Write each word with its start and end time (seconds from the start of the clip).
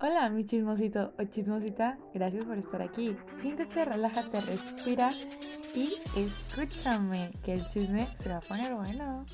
Hola, 0.00 0.28
mi 0.30 0.46
chismosito 0.46 1.12
o 1.18 1.24
chismosita, 1.24 1.98
gracias 2.14 2.44
por 2.44 2.58
estar 2.58 2.82
aquí. 2.82 3.16
Siéntate, 3.40 3.84
relájate, 3.84 4.40
respira 4.42 5.12
y 5.74 5.94
escúchame, 6.16 7.32
que 7.44 7.54
el 7.54 7.68
chisme 7.68 8.06
se 8.22 8.28
va 8.28 8.36
a 8.36 8.40
poner 8.40 8.74
bueno. 8.74 9.26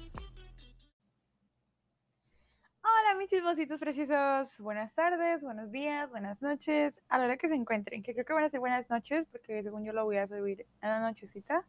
Hola, 2.83 3.19
mis 3.19 3.29
chismositos 3.29 3.79
preciosos. 3.79 4.59
Buenas 4.61 4.95
tardes, 4.95 5.45
buenos 5.45 5.71
días, 5.71 6.13
buenas 6.13 6.43
noches, 6.43 7.03
a 7.09 7.19
la 7.19 7.25
hora 7.25 7.37
que 7.37 7.49
se 7.49 7.55
encuentren, 7.55 8.03
que 8.03 8.15
creo 8.15 8.25
que 8.25 8.33
van 8.33 8.45
a 8.45 8.49
ser 8.49 8.61
buenas 8.61 8.89
noches, 8.91 9.27
porque 9.27 9.63
según 9.63 9.85
yo 9.85 9.93
lo 9.93 10.05
voy 10.05 10.17
a 10.17 10.27
subir 10.27 10.67
en 10.81 10.89
la 10.89 11.01
nochecita. 11.01 11.67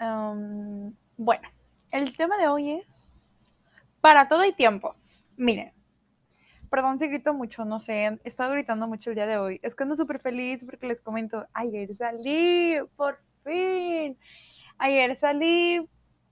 Um, 0.00 0.94
bueno, 1.16 1.48
el 1.92 2.16
tema 2.16 2.38
de 2.38 2.48
hoy 2.48 2.70
es 2.70 3.52
para 4.00 4.28
todo 4.28 4.44
y 4.44 4.52
tiempo. 4.52 4.96
Miren, 5.36 5.72
perdón 6.70 6.98
si 6.98 7.08
grito 7.08 7.34
mucho, 7.34 7.64
no 7.64 7.80
sé, 7.80 8.04
he 8.04 8.20
estado 8.24 8.52
gritando 8.52 8.86
mucho 8.86 9.10
el 9.10 9.16
día 9.16 9.26
de 9.26 9.36
hoy. 9.36 9.60
Es 9.62 9.74
que 9.74 9.82
ando 9.82 9.96
súper 9.96 10.20
feliz 10.20 10.64
porque 10.64 10.86
les 10.86 11.00
comento, 11.00 11.46
ayer 11.52 11.92
salí, 11.92 12.76
por 12.96 13.20
fin. 13.44 14.16
Ayer 14.78 15.14
salí 15.16 15.80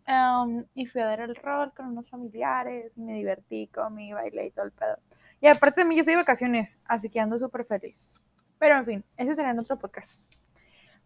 um, 0.06 0.64
y 0.74 0.86
fui 0.86 1.02
a 1.02 1.06
dar 1.06 1.20
el 1.20 1.34
rol 1.34 1.72
con 1.74 1.86
unos 1.86 2.08
familiares 2.08 2.96
me 2.98 3.14
divertí, 3.14 3.66
comí, 3.68 4.12
bailé 4.12 4.46
y 4.46 4.50
todo 4.50 4.64
el 4.64 4.72
pedo. 4.72 4.98
Y 5.40 5.48
aparte 5.48 5.82
de 5.82 5.86
mí, 5.86 5.96
yo 5.96 6.00
estoy 6.00 6.14
de 6.14 6.22
vacaciones, 6.22 6.80
así 6.84 7.10
que 7.10 7.20
ando 7.20 7.38
súper 7.38 7.64
feliz. 7.64 8.22
Pero 8.58 8.76
en 8.76 8.84
fin, 8.84 9.04
ese 9.16 9.34
será 9.34 9.50
en 9.50 9.58
otro 9.58 9.78
podcast. 9.78 10.32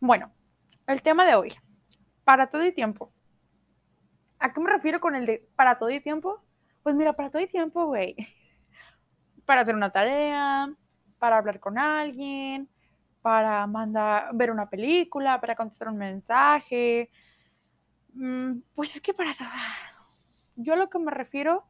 Bueno, 0.00 0.30
el 0.86 1.02
tema 1.02 1.26
de 1.26 1.34
hoy, 1.34 1.54
para 2.24 2.48
todo 2.48 2.64
y 2.64 2.72
tiempo. 2.72 3.12
¿A 4.38 4.52
qué 4.52 4.60
me 4.60 4.70
refiero 4.70 5.00
con 5.00 5.14
el 5.14 5.24
de 5.24 5.48
para 5.56 5.78
todo 5.78 5.90
y 5.90 6.00
tiempo? 6.00 6.42
Pues 6.82 6.94
mira, 6.96 7.12
para 7.14 7.30
todo 7.30 7.42
y 7.42 7.46
tiempo, 7.46 7.86
güey. 7.86 8.16
para 9.44 9.62
hacer 9.62 9.74
una 9.74 9.90
tarea, 9.90 10.74
para 11.18 11.38
hablar 11.38 11.60
con 11.60 11.78
alguien, 11.78 12.68
para 13.22 13.66
mandar, 13.66 14.30
ver 14.34 14.50
una 14.50 14.68
película, 14.68 15.40
para 15.40 15.54
contestar 15.54 15.88
un 15.88 15.98
mensaje. 15.98 17.10
Mm, 18.14 18.58
pues 18.74 18.96
es 18.96 19.00
que 19.00 19.14
para 19.14 19.32
todo. 19.34 19.48
Yo 20.56 20.74
a 20.74 20.76
lo 20.76 20.90
que 20.90 20.98
me 20.98 21.10
refiero 21.10 21.64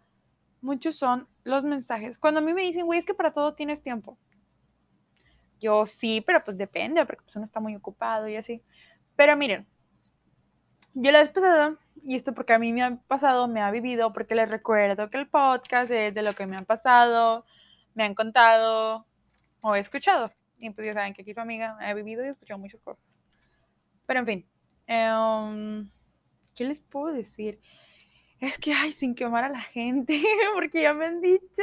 muchos 0.63 0.97
son 0.97 1.29
los 1.45 1.65
mensajes. 1.65 2.19
Cuando 2.19 2.41
a 2.41 2.43
mí 2.43 2.53
me 2.55 2.63
dicen, 2.63 2.87
güey, 2.87 2.99
es 2.99 3.05
que 3.05 3.15
para 3.15 3.33
todo 3.33 3.55
tienes 3.55 3.83
tiempo. 3.83 4.17
Yo 5.61 5.87
sí, 5.87 6.23
pero 6.27 6.43
pues 6.43 6.57
depende, 6.57 7.05
porque 7.05 7.23
pues 7.23 7.37
uno 7.37 7.45
está 7.45 7.61
muy 7.61 7.77
ocupado 7.77 8.29
y 8.29 8.37
así. 8.37 8.63
Pero 9.17 9.37
miren, 9.37 9.67
yo 10.95 11.11
la 11.11 11.21
vez 11.21 11.31
pasada, 11.31 11.75
y 12.03 12.17
esto 12.17 12.35
porque 12.35 12.53
a 12.53 12.59
mí 12.59 12.73
me 12.73 12.83
ha 12.83 12.97
pasado, 12.97 13.49
me 13.49 13.61
ha 13.61 13.71
vivido, 13.71 14.13
porque 14.13 14.35
les 14.35 14.51
recuerdo 14.51 15.11
que 15.11 15.19
el 15.19 15.29
podcast 15.29 15.91
es 15.91 16.15
de 16.15 16.23
lo 16.23 16.33
que 16.35 16.47
me 16.47 16.57
ha 16.57 16.63
pasado, 16.63 17.45
me 17.95 18.05
han 18.05 18.15
contado 18.15 19.07
o 19.61 19.75
he 19.75 19.81
escuchado. 19.81 20.33
Y 20.59 20.71
pues 20.71 20.87
ya 20.87 20.95
saben 20.95 21.13
que 21.13 21.23
aquí 21.23 21.35
su 21.35 21.41
amiga 21.41 21.77
ha 21.81 21.95
vivido 21.95 22.25
y 22.25 22.29
escuchado 22.29 22.59
muchas 22.59 22.81
cosas. 22.81 23.27
Pero 24.07 24.21
en 24.21 24.27
fin, 24.27 24.47
em, 24.87 25.91
¿qué 26.55 26.65
les 26.65 26.81
puedo 26.81 27.13
decir? 27.13 27.61
Es 28.41 28.59
que, 28.59 28.73
ay, 28.73 28.91
sin 28.91 29.15
quemar 29.15 29.45
a 29.45 29.49
la 29.49 29.61
gente, 29.61 30.21
porque 30.55 30.83
ya 30.83 30.95
me 30.95 31.07
han 31.07 31.21
dicho, 31.21 31.63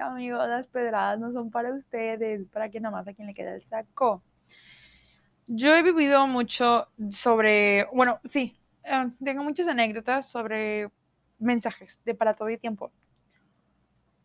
amigo, 0.00 0.38
las 0.46 0.68
pedradas 0.68 1.18
no 1.18 1.32
son 1.32 1.50
para 1.50 1.74
ustedes, 1.74 2.40
es 2.40 2.48
para 2.48 2.68
que 2.70 2.80
nada 2.80 2.96
más 2.96 3.08
a 3.08 3.14
quien 3.14 3.26
le 3.26 3.34
queda 3.34 3.54
el 3.54 3.62
saco. 3.62 4.22
Yo 5.46 5.74
he 5.76 5.82
vivido 5.82 6.26
mucho 6.26 6.88
sobre, 7.10 7.86
bueno, 7.92 8.20
sí, 8.24 8.56
em, 8.84 9.10
tengo 9.24 9.42
muchas 9.44 9.68
anécdotas 9.68 10.28
sobre 10.28 10.90
mensajes 11.38 12.00
de 12.04 12.14
para 12.14 12.34
todo 12.34 12.48
y 12.48 12.56
tiempo. 12.58 12.92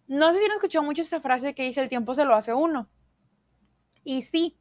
No 0.10 0.34
sé 0.34 0.40
si 0.40 0.46
han 0.46 0.54
escuchado 0.54 0.84
mucho 0.84 1.04
esta 1.04 1.20
frase 1.20 1.54
que 1.54 1.62
dice 1.62 1.82
el 1.82 1.88
tiempo 1.88 2.16
se 2.16 2.26
lo 2.26 2.34
hace 2.34 2.52
uno. 2.52 2.90
Y 4.04 4.24
sí, 4.24 4.58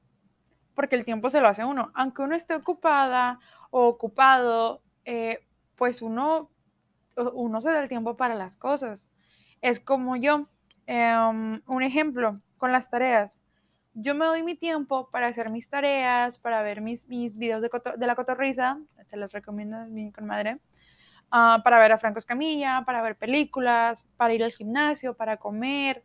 porque 0.74 0.94
el 0.94 1.06
tiempo 1.06 1.30
se 1.30 1.40
lo 1.40 1.48
hace 1.48 1.64
uno. 1.64 1.90
Aunque 1.94 2.20
uno 2.20 2.34
esté 2.34 2.54
ocupada 2.54 3.40
o 3.70 3.86
ocupado, 3.86 4.82
eh, 5.06 5.38
pues 5.74 6.02
uno, 6.02 6.50
uno 7.16 7.62
se 7.62 7.70
da 7.70 7.82
el 7.82 7.88
tiempo 7.88 8.14
para 8.14 8.34
las 8.34 8.58
cosas. 8.58 9.08
Es 9.62 9.80
como 9.80 10.16
yo, 10.16 10.44
em, 10.86 11.62
un 11.66 11.82
ejemplo, 11.82 12.34
con 12.58 12.70
las 12.70 12.90
tareas. 12.90 13.42
Yo 13.94 14.14
me 14.14 14.26
doy 14.26 14.42
mi 14.42 14.54
tiempo 14.54 15.08
para 15.10 15.28
hacer 15.28 15.48
mis 15.48 15.70
tareas, 15.70 16.36
para 16.36 16.60
ver 16.62 16.82
mis, 16.82 17.08
mis 17.08 17.38
videos 17.38 17.62
de, 17.62 17.70
de 17.96 18.06
la 18.06 18.14
cotorriza, 18.14 18.78
se 19.06 19.16
los 19.16 19.32
recomiendo 19.32 19.78
mi 19.86 20.12
con 20.12 20.26
Ah, 21.30 21.60
para 21.62 21.78
ver 21.78 21.92
a 21.92 21.98
Franco 21.98 22.18
Escamilla, 22.18 22.82
para 22.86 23.02
ver 23.02 23.16
películas, 23.16 24.08
para 24.16 24.32
ir 24.32 24.42
al 24.42 24.52
gimnasio, 24.52 25.14
para 25.14 25.36
comer, 25.36 26.02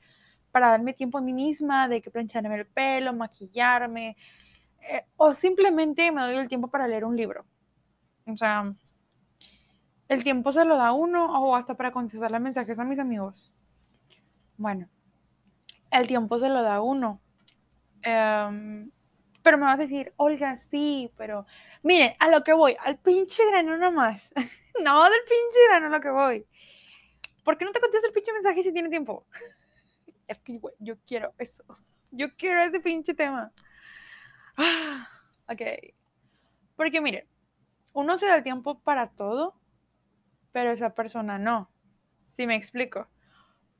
para 0.52 0.70
darme 0.70 0.94
tiempo 0.94 1.18
a 1.18 1.22
mí 1.22 1.34
misma 1.34 1.88
de 1.88 2.02
que 2.02 2.12
plancharme 2.12 2.56
el 2.56 2.68
pelo, 2.68 3.14
maquillarme, 3.14 4.18
eh, 4.82 5.06
o 5.16 5.34
simplemente 5.34 6.12
me 6.12 6.22
doy 6.22 6.36
el 6.36 6.50
tiempo 6.50 6.68
para 6.70 6.88
leer 6.88 7.06
un 7.06 7.16
libro. 7.16 7.46
O 8.26 8.38
sea, 8.38 8.74
el 10.10 10.24
tiempo 10.24 10.52
se 10.52 10.66
lo 10.66 10.78
da 10.78 10.92
uno 10.92 11.26
o 11.26 11.56
hasta 11.56 11.76
para 11.76 11.92
contestarle 11.92 12.40
mensajes 12.40 12.80
a 12.80 12.84
mis 12.84 13.00
amigos. 13.00 13.54
Bueno, 14.58 14.90
el 15.92 16.08
tiempo 16.08 16.38
se 16.38 16.50
lo 16.50 16.62
da 16.62 16.82
uno. 16.82 17.22
Em, 18.02 18.92
pero 19.44 19.58
me 19.58 19.66
vas 19.66 19.80
a 19.80 19.84
decir, 19.84 20.14
Olga, 20.16 20.56
sí, 20.56 21.12
pero 21.18 21.46
miren, 21.84 22.14
a 22.20 22.30
lo 22.30 22.44
que 22.44 22.54
voy, 22.54 22.76
al 22.80 22.98
pinche 22.98 23.46
grano 23.46 23.78
nomás. 23.78 24.32
no, 24.84 25.04
del 25.04 25.20
pinche 25.28 25.68
grano 25.68 25.88
a 25.88 25.90
lo 25.90 26.02
que 26.02 26.10
voy. 26.10 26.48
¿Por 27.44 27.58
qué 27.58 27.66
no 27.66 27.74
te 27.74 27.82
contesta 27.82 28.08
el 28.08 28.14
pinche 28.14 28.32
mensaje 28.32 28.64
si 28.64 28.72
tiene 28.72 28.90
tiempo? 28.90 29.28
es 30.28 30.42
que, 30.42 30.58
güey, 30.58 30.74
yo 30.80 30.96
quiero 31.06 31.34
eso. 31.38 31.66
Yo 32.12 32.36
quiero 32.36 32.62
ese 32.62 32.80
pinche 32.80 33.14
tema. 33.14 33.52
Ok. 35.46 35.62
Porque 36.78 37.02
miren, 37.02 37.28
uno 37.92 38.18
se 38.18 38.28
da 38.28 38.38
el 38.38 38.44
tiempo 38.44 38.80
para 38.80 39.08
todo, 39.08 39.60
pero 40.54 40.72
esa 40.72 40.96
persona 40.96 41.38
no. 41.38 41.70
Si 42.26 42.48
me 42.48 42.56
explico. 42.56 43.10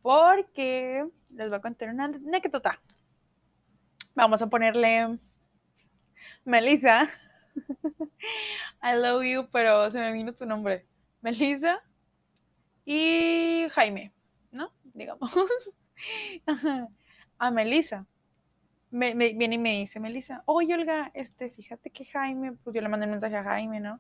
Porque 0.02 1.06
les 1.32 1.48
voy 1.48 1.58
a 1.58 1.62
contar 1.62 1.90
una 1.90 2.04
anécdota. 2.04 2.82
Vamos 4.14 4.42
a 4.42 4.50
ponerle 4.50 5.18
Melissa. 6.46 7.08
I 8.82 8.96
love 8.96 9.24
you, 9.24 9.48
pero 9.52 9.90
se 9.92 10.00
me 10.00 10.12
vino 10.12 10.34
tu 10.34 10.46
nombre. 10.46 10.86
Melissa 11.22 11.82
y 12.86 13.68
Jaime, 13.70 14.12
¿no? 14.52 14.72
Digamos. 14.94 15.34
A 17.38 17.52
Melissa. 17.52 18.06
Me, 18.92 19.16
viene 19.16 19.56
y 19.56 19.58
me 19.58 19.72
dice, 19.78 20.00
Melissa, 20.00 20.44
oye 20.46 20.76
Olga, 20.76 21.10
este, 21.16 21.50
fíjate 21.50 21.90
que 21.90 22.06
Jaime, 22.06 22.52
pues 22.64 22.76
yo 22.76 22.82
le 22.82 22.90
mandé 22.90 23.08
un 23.08 23.12
mensaje 23.14 23.36
a 23.36 23.44
Jaime, 23.44 23.80
¿no? 23.80 24.00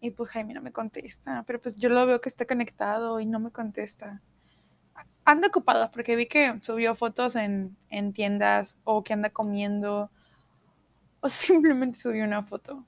Y 0.00 0.10
pues 0.10 0.30
Jaime 0.30 0.54
no 0.54 0.60
me 0.60 0.72
contesta, 0.72 1.44
pero 1.46 1.60
pues 1.60 1.76
yo 1.76 1.88
lo 1.88 2.04
veo 2.04 2.20
que 2.20 2.28
está 2.28 2.44
conectado 2.44 3.20
y 3.20 3.26
no 3.26 3.38
me 3.38 3.52
contesta. 3.52 4.20
Anda 5.24 5.46
ocupado 5.46 5.88
porque 5.92 6.16
vi 6.16 6.26
que 6.26 6.60
subió 6.60 6.96
fotos 6.96 7.36
en, 7.36 7.76
en 7.90 8.12
tiendas 8.12 8.76
o 8.82 9.04
que 9.04 9.12
anda 9.12 9.30
comiendo 9.30 10.10
o 11.22 11.28
simplemente 11.30 11.98
subió 11.98 12.24
una 12.24 12.42
foto. 12.42 12.84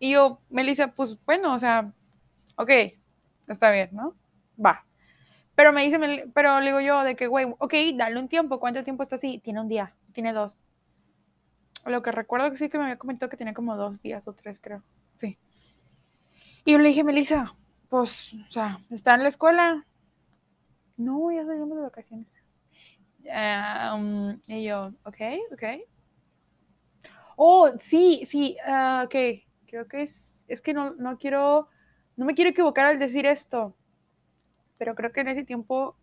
Y 0.00 0.12
yo, 0.12 0.40
Melissa, 0.50 0.88
pues 0.88 1.22
bueno, 1.24 1.54
o 1.54 1.58
sea, 1.58 1.92
ok, 2.56 2.70
está 3.46 3.70
bien, 3.70 3.90
¿no? 3.92 4.16
Va. 4.62 4.84
Pero 5.54 5.72
me 5.72 5.84
dice, 5.84 5.98
pero 6.34 6.58
le 6.58 6.66
digo 6.66 6.80
yo 6.80 7.04
de 7.04 7.14
que, 7.14 7.28
güey, 7.28 7.46
ok, 7.58 7.74
dale 7.94 8.18
un 8.18 8.28
tiempo. 8.28 8.58
¿Cuánto 8.58 8.82
tiempo 8.82 9.04
está 9.04 9.14
así? 9.14 9.38
Tiene 9.38 9.60
un 9.60 9.68
día, 9.68 9.94
tiene 10.12 10.32
dos. 10.32 10.66
Lo 11.86 12.02
que 12.02 12.10
recuerdo 12.10 12.50
que 12.50 12.56
sí 12.56 12.68
que 12.68 12.78
me 12.78 12.84
había 12.84 12.98
comentado 12.98 13.30
que 13.30 13.36
tenía 13.36 13.54
como 13.54 13.76
dos 13.76 14.02
días 14.02 14.26
o 14.26 14.32
tres, 14.32 14.58
creo. 14.60 14.82
Sí. 15.16 15.38
Y 16.64 16.72
yo 16.72 16.78
le 16.78 16.88
dije, 16.88 17.04
Melissa, 17.04 17.52
pues, 17.88 18.34
o 18.48 18.50
sea, 18.50 18.80
¿está 18.90 19.14
en 19.14 19.22
la 19.22 19.28
escuela? 19.28 19.86
No, 20.96 21.30
ya 21.30 21.44
salimos 21.44 21.76
de 21.76 21.82
vacaciones. 21.82 22.42
Um, 23.24 24.40
y 24.46 24.64
yo, 24.64 24.92
ok, 25.04 25.16
ok. 25.52 25.62
Oh, 27.36 27.70
sí, 27.76 28.24
sí, 28.26 28.56
uh, 28.66 29.04
ok. 29.04 29.14
Creo 29.66 29.88
que 29.88 30.02
es, 30.02 30.44
es 30.48 30.62
que 30.62 30.74
no, 30.74 30.94
no 30.94 31.18
quiero, 31.18 31.68
no 32.16 32.24
me 32.24 32.34
quiero 32.34 32.50
equivocar 32.50 32.86
al 32.86 32.98
decir 32.98 33.26
esto, 33.26 33.74
pero 34.78 34.94
creo 34.94 35.12
que 35.12 35.22
en 35.22 35.28
ese 35.28 35.44
tiempo 35.44 35.96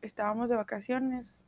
estábamos 0.00 0.50
de 0.50 0.56
vacaciones. 0.56 1.46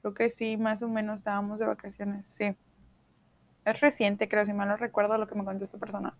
Creo 0.00 0.14
que 0.14 0.28
sí, 0.30 0.56
más 0.56 0.82
o 0.82 0.88
menos 0.88 1.20
estábamos 1.20 1.58
de 1.58 1.66
vacaciones, 1.66 2.26
sí. 2.26 2.56
Es 3.64 3.80
reciente, 3.80 4.28
creo, 4.28 4.44
si 4.44 4.52
mal 4.52 4.68
no 4.68 4.76
recuerdo 4.76 5.16
lo 5.16 5.26
que 5.26 5.36
me 5.36 5.44
contó 5.44 5.64
esta 5.64 5.78
persona. 5.78 6.16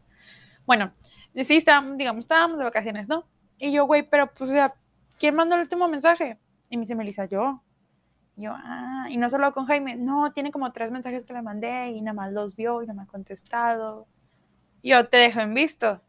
Bueno, 0.65 0.93
sí, 1.35 1.57
estábamos, 1.57 1.97
digamos, 1.97 2.25
estábamos 2.25 2.59
de 2.59 2.65
vacaciones, 2.65 3.09
¿no? 3.09 3.27
Y 3.59 3.73
yo, 3.73 3.85
güey, 3.85 4.03
pero 4.03 4.33
pues, 4.33 4.51
o 4.51 4.53
sea, 4.53 4.75
¿quién 5.19 5.35
mandó 5.35 5.57
el 5.57 5.63
último 5.63 5.89
mensaje? 5.89 6.39
Y 6.71 6.77
me 6.77 6.83
dice 6.83 6.95
Melissa, 6.95 7.25
yo. 7.25 7.63
Yo, 8.37 8.53
ah, 8.55 9.07
y 9.11 9.19
no 9.19 9.29
solo 9.29 9.53
con 9.53 9.67
Jaime, 9.67 9.97
no, 9.97 10.33
tiene 10.33 10.51
como 10.51 10.73
tres 10.73 10.91
mensajes 10.91 11.25
que 11.25 11.33
le 11.33 11.43
mandé 11.43 11.91
y 11.91 12.01
nada 12.01 12.15
más 12.15 12.33
los 12.33 12.57
vio 12.57 12.83
y 12.83 12.87
no 12.87 12.95
me 12.95 13.03
ha 13.03 13.07
contestado. 13.07 14.07
Yo, 14.83 15.09
te 15.09 15.19
dejo 15.19 15.41
en 15.41 15.55
visto. 15.55 16.01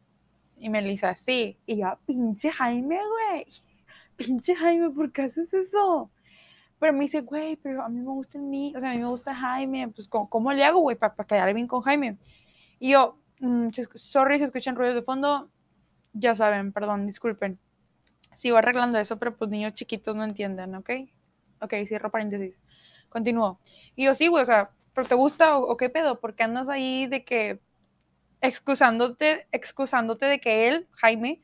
Y 0.58 0.70
Melissa, 0.70 1.16
sí. 1.16 1.58
Y 1.66 1.81
yo, 1.81 2.00
pinche 2.06 2.52
Jaime, 2.52 2.98
güey. 2.98 3.46
Pinche 4.16 4.56
Jaime, 4.56 4.92
¿por 4.92 5.12
qué 5.12 5.24
haces 5.24 5.54
eso? 5.54 6.10
Pero 6.80 6.94
me 6.94 7.02
dice, 7.02 7.22
güey, 7.22 7.56
pero 7.56 7.84
a 7.84 7.90
mí 7.90 8.00
me 8.00 8.12
gusta 8.12 8.38
ni, 8.38 8.76
o 8.76 8.80
sea, 8.80 8.92
a 8.92 8.94
mí 8.94 9.00
me 9.00 9.08
gusta 9.08 9.34
Jaime, 9.34 9.88
pues, 9.88 10.08
¿cómo, 10.08 10.54
le 10.54 10.64
hago, 10.64 10.80
güey, 10.80 10.96
para, 10.96 11.16
quedar 11.26 11.52
bien 11.54 11.68
con 11.68 11.81
Jaime? 11.81 12.18
Y 12.80 12.92
yo, 12.92 13.18
mm, 13.40 13.69
sorry 13.96 14.38
si 14.38 14.44
escuchan 14.44 14.76
ruidos 14.76 14.96
de 14.96 15.02
fondo, 15.02 15.50
ya 16.14 16.36
saben, 16.36 16.72
perdón, 16.72 17.08
disculpen. 17.08 17.60
Sigo 18.36 18.58
arreglando 18.58 19.00
eso, 19.00 19.18
pero 19.18 19.36
pues 19.36 19.50
niños 19.50 19.74
chiquitos 19.74 20.16
no 20.16 20.24
entienden, 20.24 20.76
¿ok? 20.76 20.90
Ok, 21.63 21.74
cierro 21.88 22.12
paréntesis. 22.12 22.63
Continúo. 23.10 23.60
Y 23.95 24.06
yo 24.06 24.13
sí, 24.13 24.27
güey, 24.27 24.44
o 24.44 24.45
sea, 24.45 24.71
¿pero 24.94 25.07
te 25.07 25.15
gusta 25.15 25.57
o, 25.57 25.77
qué 25.77 25.89
pedo? 25.89 26.19
Porque 26.19 26.44
andas 26.44 26.69
ahí 26.69 27.07
de 27.07 27.24
que 27.24 27.60
excusándote, 28.42 29.48
excusándote 29.51 30.25
de 30.25 30.39
que 30.39 30.68
él, 30.68 30.88
Jaime, 30.92 31.42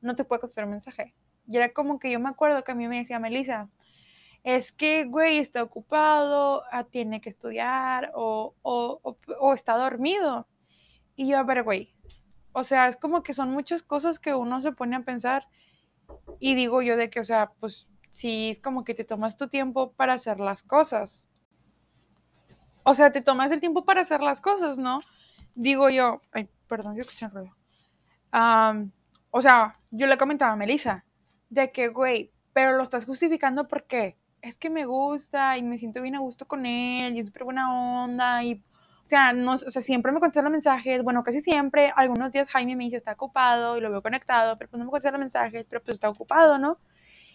no 0.00 0.16
te 0.16 0.24
puede 0.24 0.40
contestar 0.40 0.64
un 0.64 0.70
mensaje. 0.70 1.14
Y 1.46 1.56
era 1.56 1.72
como 1.72 1.98
que 1.98 2.10
yo 2.10 2.20
me 2.20 2.30
acuerdo 2.30 2.64
que 2.64 2.72
a 2.72 2.74
mí 2.74 2.88
me 2.88 2.98
decía 2.98 3.18
Melissa, 3.18 3.68
es 4.44 4.72
que, 4.72 5.04
güey, 5.04 5.38
está 5.38 5.62
ocupado, 5.62 6.62
ah, 6.70 6.84
tiene 6.84 7.20
que 7.20 7.28
estudiar 7.28 8.12
o, 8.14 8.54
o, 8.62 9.16
o, 9.40 9.54
está 9.54 9.76
dormido. 9.76 10.48
Y 11.16 11.30
yo, 11.30 11.44
ver, 11.44 11.64
güey, 11.64 11.94
o 12.52 12.64
sea, 12.64 12.88
es 12.88 12.96
como 12.96 13.22
que 13.22 13.34
son 13.34 13.50
muchas 13.50 13.82
cosas 13.82 14.18
que 14.18 14.34
uno 14.34 14.60
se 14.60 14.72
pone 14.72 14.96
a 14.96 15.02
pensar 15.02 15.48
y 16.40 16.54
digo 16.54 16.82
yo 16.82 16.96
de 16.96 17.10
que, 17.10 17.20
o 17.20 17.24
sea, 17.24 17.52
pues 17.60 17.90
sí, 18.10 18.50
es 18.50 18.60
como 18.60 18.84
que 18.84 18.94
te 18.94 19.04
tomas 19.04 19.36
tu 19.36 19.48
tiempo 19.48 19.92
para 19.92 20.14
hacer 20.14 20.40
las 20.40 20.62
cosas. 20.62 21.24
O 22.84 22.94
sea, 22.94 23.10
te 23.10 23.20
tomas 23.20 23.52
el 23.52 23.60
tiempo 23.60 23.84
para 23.84 24.00
hacer 24.00 24.22
las 24.22 24.40
cosas, 24.40 24.78
¿no? 24.78 25.00
Digo 25.54 25.90
yo, 25.90 26.20
ay, 26.32 26.48
perdón 26.66 26.94
si 26.94 27.02
escuchan 27.02 27.30
ruido. 27.30 27.54
o 29.30 29.42
sea, 29.42 29.78
yo 29.90 30.06
le 30.06 30.16
comentaba 30.16 30.52
a 30.52 30.56
Melissa 30.56 31.04
de 31.50 31.72
que, 31.72 31.88
güey, 31.88 32.32
pero 32.52 32.76
lo 32.76 32.82
estás 32.82 33.06
justificando 33.06 33.68
porque 33.68 34.16
es 34.42 34.58
que 34.58 34.70
me 34.70 34.86
gusta 34.86 35.56
y 35.56 35.62
me 35.62 35.78
siento 35.78 36.00
bien 36.02 36.14
a 36.14 36.20
gusto 36.20 36.46
con 36.46 36.66
él 36.66 37.16
y 37.16 37.20
es 37.20 37.26
súper 37.26 37.44
buena 37.44 38.04
onda 38.04 38.42
y, 38.44 38.54
o 38.54 39.04
sea, 39.04 39.32
no, 39.32 39.52
o 39.52 39.58
sea, 39.58 39.82
siempre 39.82 40.12
me 40.12 40.20
contesta 40.20 40.42
los 40.42 40.52
mensajes, 40.52 41.02
bueno, 41.02 41.22
casi 41.22 41.40
siempre, 41.40 41.92
algunos 41.96 42.32
días 42.32 42.50
Jaime 42.50 42.76
me 42.76 42.84
dice 42.84 42.96
está 42.96 43.12
ocupado 43.12 43.76
y 43.76 43.80
lo 43.80 43.90
veo 43.90 44.02
conectado, 44.02 44.56
pero 44.58 44.70
pues 44.70 44.78
no 44.78 44.84
me 44.84 44.90
contesta 44.90 45.10
los 45.10 45.20
mensajes, 45.20 45.66
pero 45.68 45.82
pues 45.82 45.94
está 45.94 46.08
ocupado, 46.08 46.58
¿no? 46.58 46.78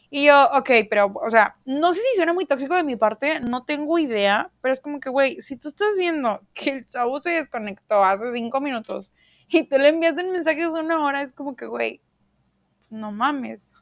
Y 0.09 0.25
yo, 0.25 0.49
ok, 0.53 0.69
pero, 0.89 1.11
o 1.13 1.29
sea, 1.29 1.57
no 1.65 1.93
sé 1.93 1.99
si 1.99 2.17
suena 2.17 2.33
muy 2.33 2.45
tóxico 2.45 2.75
de 2.75 2.83
mi 2.83 2.95
parte, 2.95 3.39
no 3.39 3.63
tengo 3.63 3.97
idea, 3.97 4.51
pero 4.61 4.73
es 4.73 4.79
como 4.79 4.99
que, 4.99 5.09
güey, 5.09 5.41
si 5.41 5.57
tú 5.57 5.69
estás 5.69 5.97
viendo 5.97 6.41
que 6.53 6.71
el 6.71 6.87
chavo 6.87 7.19
se 7.19 7.31
desconectó 7.31 8.03
hace 8.03 8.31
cinco 8.33 8.61
minutos 8.61 9.11
y 9.47 9.63
tú 9.63 9.77
le 9.77 9.89
envías 9.89 10.13
un 10.13 10.31
mensaje 10.31 10.67
una 10.67 11.03
hora, 11.03 11.21
es 11.21 11.33
como 11.33 11.55
que, 11.55 11.65
güey, 11.65 12.01
no 12.89 13.11
mames. 13.11 13.73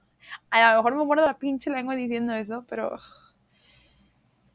A 0.49 0.71
lo 0.71 0.77
mejor 0.77 0.95
me 0.95 1.05
muero 1.05 1.25
la 1.25 1.37
pinche 1.37 1.69
lengua 1.69 1.95
diciendo 1.95 2.33
eso, 2.33 2.65
pero 2.69 2.95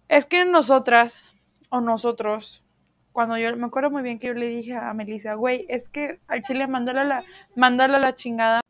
es 0.08 0.24
que 0.24 0.44
nosotras 0.44 1.32
o 1.68 1.80
nosotros, 1.80 2.64
cuando 3.12 3.36
yo 3.36 3.54
me 3.56 3.66
acuerdo 3.66 3.90
muy 3.90 4.02
bien 4.02 4.18
que 4.18 4.28
yo 4.28 4.34
le 4.34 4.46
dije 4.46 4.76
a 4.76 4.94
Melissa, 4.94 5.34
güey, 5.34 5.66
es 5.68 5.88
que 5.88 6.20
al 6.28 6.42
chile 6.42 6.66
mándale 6.66 7.04
la, 7.04 7.24
mándale 7.54 7.98
la 7.98 8.14
chingada 8.14 8.60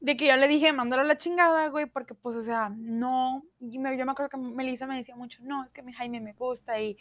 de 0.00 0.16
que 0.16 0.26
yo 0.26 0.36
le 0.36 0.48
dije, 0.48 0.72
mándalo 0.72 1.02
a 1.02 1.04
la 1.04 1.16
chingada, 1.16 1.68
güey, 1.68 1.86
porque 1.86 2.14
pues, 2.14 2.34
o 2.34 2.42
sea, 2.42 2.70
no, 2.70 3.44
yo 3.60 3.80
me, 3.80 3.90
acuerdo 3.90 4.30
que 4.30 4.38
Melissa 4.38 4.86
me 4.86 4.96
decía 4.96 5.14
mucho, 5.14 5.42
no, 5.42 5.64
es 5.64 5.72
que 5.72 5.82
mi 5.82 5.92
Jaime 5.92 6.20
me 6.20 6.32
gusta, 6.32 6.80
y 6.80 6.96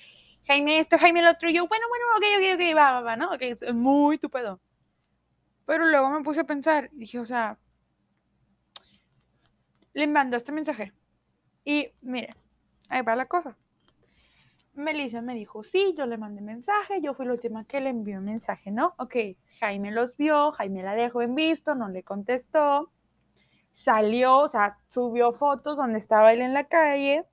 Jaime 0.45 0.79
esto, 0.79 0.97
Jaime 0.97 1.21
el 1.21 1.27
otro, 1.27 1.49
y 1.49 1.53
yo, 1.53 1.67
bueno, 1.67 1.85
bueno, 1.87 2.05
ok, 2.17 2.23
ok, 2.37 2.55
ok, 2.55 2.77
va, 2.77 3.01
va, 3.01 3.15
¿no? 3.15 3.31
Ok, 3.33 3.41
es 3.41 3.73
muy 3.73 4.17
tu 4.17 4.29
pedo. 4.29 4.59
Pero 5.65 5.85
luego 5.85 6.09
me 6.09 6.23
puse 6.23 6.41
a 6.41 6.45
pensar, 6.45 6.89
dije, 6.91 7.19
o 7.19 7.25
sea, 7.25 7.57
le 9.93 10.07
mandaste 10.07 10.51
mensaje, 10.51 10.93
y 11.63 11.91
mire, 12.01 12.35
ahí 12.89 13.01
va 13.01 13.15
la 13.15 13.27
cosa. 13.27 13.57
Melissa 14.79 15.21
me 15.21 15.35
dijo, 15.35 15.63
sí, 15.63 15.93
yo 15.97 16.05
le 16.05 16.17
mandé 16.17 16.41
mensaje, 16.41 17.01
yo 17.01 17.13
fui 17.13 17.25
la 17.25 17.33
última 17.33 17.65
que 17.65 17.81
le 17.81 17.89
envió 17.89 18.21
mensaje, 18.21 18.71
¿no? 18.71 18.95
Ok, 18.97 19.15
Jaime 19.59 19.91
los 19.91 20.17
vio, 20.17 20.51
Jaime 20.51 20.83
la 20.83 20.95
dejó 20.95 21.21
en 21.21 21.35
visto, 21.35 21.75
no 21.75 21.89
le 21.89 22.03
contestó, 22.03 22.91
salió, 23.73 24.39
o 24.39 24.47
sea, 24.47 24.79
subió 24.87 25.31
fotos 25.31 25.77
donde 25.77 25.99
estaba 25.99 26.33
él 26.33 26.41
en 26.41 26.53
la 26.53 26.67
calle 26.67 27.25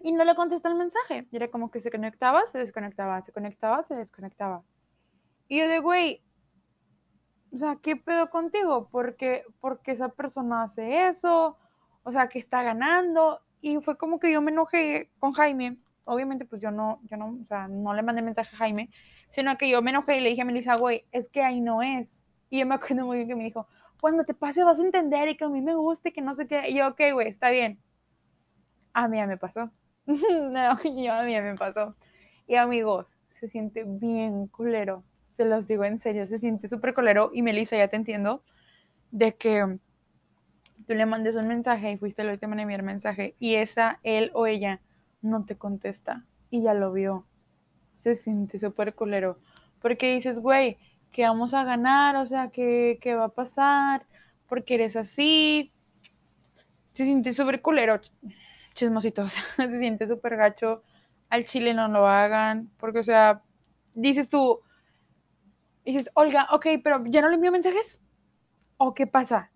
y 0.00 0.12
no 0.12 0.24
le 0.24 0.34
contestó 0.34 0.68
el 0.68 0.74
mensaje. 0.74 1.26
Y 1.30 1.36
era 1.36 1.48
como 1.48 1.70
que 1.70 1.80
se 1.80 1.90
conectaba, 1.90 2.44
se 2.46 2.58
desconectaba, 2.58 3.20
se 3.22 3.32
conectaba, 3.32 3.82
se 3.82 3.94
desconectaba. 3.94 4.64
Y 5.48 5.60
yo 5.60 5.68
de, 5.68 5.78
güey, 5.78 6.22
o 7.52 7.58
sea, 7.58 7.76
¿qué 7.76 7.96
pedo 7.96 8.28
contigo? 8.30 8.88
Porque, 8.90 9.44
porque 9.60 9.92
esa 9.92 10.08
persona 10.08 10.62
hace 10.62 11.06
eso, 11.06 11.56
o 12.02 12.12
sea, 12.12 12.28
que 12.28 12.38
está 12.38 12.62
ganando 12.62 13.40
y 13.64 13.80
fue 13.80 13.96
como 13.96 14.20
que 14.20 14.30
yo 14.30 14.42
me 14.42 14.50
enojé 14.50 15.10
con 15.18 15.32
Jaime. 15.32 15.78
Obviamente, 16.04 16.44
pues 16.44 16.60
yo 16.60 16.70
no, 16.70 17.00
yo 17.04 17.16
no, 17.16 17.38
o 17.42 17.46
sea, 17.46 17.66
no 17.66 17.94
le 17.94 18.02
mandé 18.02 18.20
mensaje 18.20 18.54
a 18.54 18.58
Jaime, 18.58 18.90
sino 19.30 19.56
que 19.56 19.70
yo 19.70 19.80
me 19.80 19.90
enojé 19.90 20.18
y 20.18 20.20
le 20.20 20.28
dije 20.28 20.42
a 20.42 20.44
Melissa, 20.44 20.74
güey, 20.74 21.06
es 21.12 21.30
que 21.30 21.42
ahí 21.42 21.62
no 21.62 21.80
es. 21.80 22.26
Y 22.50 22.58
yo 22.60 22.66
me 22.66 22.74
acuerdo 22.74 23.06
muy 23.06 23.16
bien 23.16 23.28
que 23.28 23.36
me 23.36 23.44
dijo, 23.44 23.66
cuando 24.02 24.24
te 24.24 24.34
pase 24.34 24.64
vas 24.64 24.78
a 24.80 24.82
entender 24.82 25.30
y 25.30 25.36
que 25.38 25.46
a 25.46 25.48
mí 25.48 25.62
me 25.62 25.74
guste, 25.74 26.12
que 26.12 26.20
no 26.20 26.34
sé 26.34 26.46
qué. 26.46 26.68
Y 26.68 26.74
yo, 26.74 26.88
ok, 26.88 27.00
güey, 27.14 27.26
está 27.26 27.48
bien. 27.48 27.80
A 28.92 29.08
mí 29.08 29.16
ya 29.16 29.26
me 29.26 29.38
pasó. 29.38 29.70
no, 30.06 30.82
yo 30.82 31.14
a 31.14 31.22
mí 31.22 31.32
ya 31.32 31.40
me 31.40 31.54
pasó. 31.54 31.96
Y 32.46 32.56
amigos, 32.56 33.16
se 33.30 33.48
siente 33.48 33.84
bien 33.86 34.46
culero. 34.48 35.04
Se 35.30 35.46
los 35.46 35.66
digo 35.66 35.84
en 35.84 35.98
serio, 35.98 36.26
se 36.26 36.36
siente 36.38 36.68
súper 36.68 36.92
culero. 36.92 37.30
Y 37.32 37.40
Melissa, 37.40 37.78
ya 37.78 37.88
te 37.88 37.96
entiendo, 37.96 38.44
de 39.10 39.34
que 39.36 39.78
tú 40.86 40.94
le 40.94 41.06
mandes 41.06 41.36
un 41.36 41.48
mensaje 41.48 41.92
y 41.92 41.96
fuiste 41.96 42.24
la 42.24 42.32
última 42.32 42.54
en 42.54 42.60
enviar 42.60 42.82
mensaje 42.82 43.34
y 43.38 43.54
esa, 43.54 44.00
él 44.02 44.30
o 44.34 44.46
ella, 44.46 44.80
no 45.22 45.44
te 45.44 45.56
contesta 45.56 46.24
y 46.50 46.62
ya 46.62 46.74
lo 46.74 46.92
vio. 46.92 47.26
Se 47.86 48.14
siente 48.14 48.58
súper 48.58 48.94
culero. 48.94 49.38
Porque 49.80 50.14
dices, 50.14 50.38
güey, 50.40 50.78
que 51.10 51.22
vamos 51.22 51.54
a 51.54 51.64
ganar, 51.64 52.16
o 52.16 52.26
sea, 52.26 52.50
¿qué, 52.50 52.98
qué 53.00 53.14
va 53.14 53.24
a 53.24 53.28
pasar? 53.28 54.06
Porque 54.48 54.74
eres 54.74 54.96
así. 54.96 55.72
Se 56.92 57.04
siente 57.04 57.32
súper 57.32 57.62
culero, 57.62 58.00
chismositos. 58.74 59.32
se 59.56 59.78
siente 59.78 60.06
súper 60.06 60.36
gacho. 60.36 60.82
Al 61.28 61.44
chile 61.44 61.74
no 61.74 61.88
lo 61.88 62.06
hagan. 62.06 62.70
Porque, 62.78 63.00
o 63.00 63.02
sea, 63.02 63.42
dices 63.94 64.28
tú, 64.28 64.60
dices, 65.84 66.10
Olga, 66.14 66.48
ok, 66.52 66.66
pero 66.82 67.02
¿ya 67.06 67.20
no 67.20 67.28
le 67.28 67.36
envío 67.36 67.52
mensajes? 67.52 68.00
¿O 68.76 68.94
qué 68.94 69.06
pasa? 69.06 69.50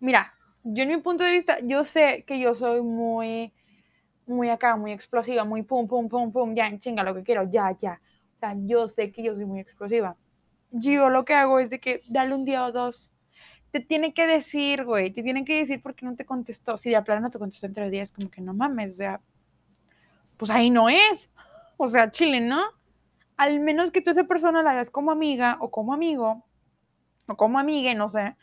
Mira, 0.00 0.34
yo 0.62 0.82
en 0.82 0.88
mi 0.90 0.96
punto 0.98 1.24
de 1.24 1.30
vista, 1.30 1.58
yo 1.62 1.84
sé 1.84 2.24
que 2.26 2.38
yo 2.38 2.54
soy 2.54 2.82
muy, 2.82 3.52
muy 4.26 4.50
acá, 4.50 4.76
muy 4.76 4.92
explosiva, 4.92 5.44
muy 5.44 5.62
pum, 5.62 5.86
pum, 5.86 6.08
pum, 6.08 6.30
pum, 6.30 6.54
ya, 6.54 6.66
en 6.66 6.78
chinga 6.78 7.02
lo 7.02 7.14
que 7.14 7.22
quiero, 7.22 7.44
ya, 7.44 7.74
ya. 7.76 8.00
O 8.34 8.38
sea, 8.38 8.54
yo 8.58 8.86
sé 8.88 9.10
que 9.10 9.22
yo 9.22 9.34
soy 9.34 9.46
muy 9.46 9.60
explosiva. 9.60 10.16
Yo 10.70 11.08
lo 11.08 11.24
que 11.24 11.34
hago 11.34 11.58
es 11.58 11.70
de 11.70 11.80
que 11.80 12.02
dale 12.08 12.34
un 12.34 12.44
día 12.44 12.66
o 12.66 12.72
dos. 12.72 13.12
Te 13.70 13.80
tiene 13.80 14.12
que 14.12 14.26
decir, 14.26 14.84
güey, 14.84 15.10
te 15.10 15.22
tiene 15.22 15.44
que 15.44 15.56
decir 15.58 15.80
por 15.80 15.94
qué 15.94 16.04
no 16.04 16.16
te 16.16 16.26
contestó. 16.26 16.76
Si 16.76 16.90
de 16.90 17.02
plano 17.02 17.22
no 17.22 17.30
te 17.30 17.38
contestó 17.38 17.66
entre 17.66 17.84
los 17.84 17.90
días, 17.90 18.12
como 18.12 18.30
que 18.30 18.40
no 18.42 18.52
mames, 18.52 18.92
o 18.92 18.96
sea, 18.96 19.20
pues 20.36 20.50
ahí 20.50 20.70
no 20.70 20.88
es. 20.88 21.30
O 21.78 21.86
sea, 21.86 22.10
chile, 22.10 22.40
¿no? 22.40 22.58
Al 23.36 23.60
menos 23.60 23.90
que 23.90 24.00
tú 24.00 24.10
esa 24.10 24.24
persona 24.24 24.62
la 24.62 24.72
veas 24.72 24.88
como 24.88 25.10
amiga 25.10 25.58
o 25.60 25.70
como 25.70 25.92
amigo, 25.92 26.42
o 27.28 27.36
como 27.36 27.58
amiga, 27.58 27.92
no 27.92 28.08
sé 28.08 28.34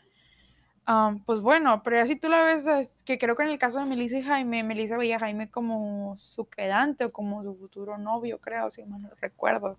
pues 1.24 1.40
bueno, 1.40 1.82
pero 1.82 2.00
así 2.00 2.16
tú 2.16 2.28
la 2.28 2.42
ves, 2.42 3.02
que 3.04 3.18
creo 3.18 3.34
que 3.34 3.42
en 3.42 3.50
el 3.50 3.58
caso 3.58 3.78
de 3.78 3.86
Melissa 3.86 4.18
y 4.18 4.22
Jaime, 4.22 4.62
Melissa 4.62 4.96
veía 4.96 5.16
a 5.16 5.20
Jaime 5.20 5.50
como 5.50 6.16
su 6.18 6.46
quedante 6.48 7.06
o 7.06 7.12
como 7.12 7.42
su 7.42 7.56
futuro 7.56 7.96
novio, 7.98 8.38
creo, 8.40 8.70
si 8.70 8.84
mal 8.84 9.02
no 9.02 9.10
recuerdo. 9.20 9.78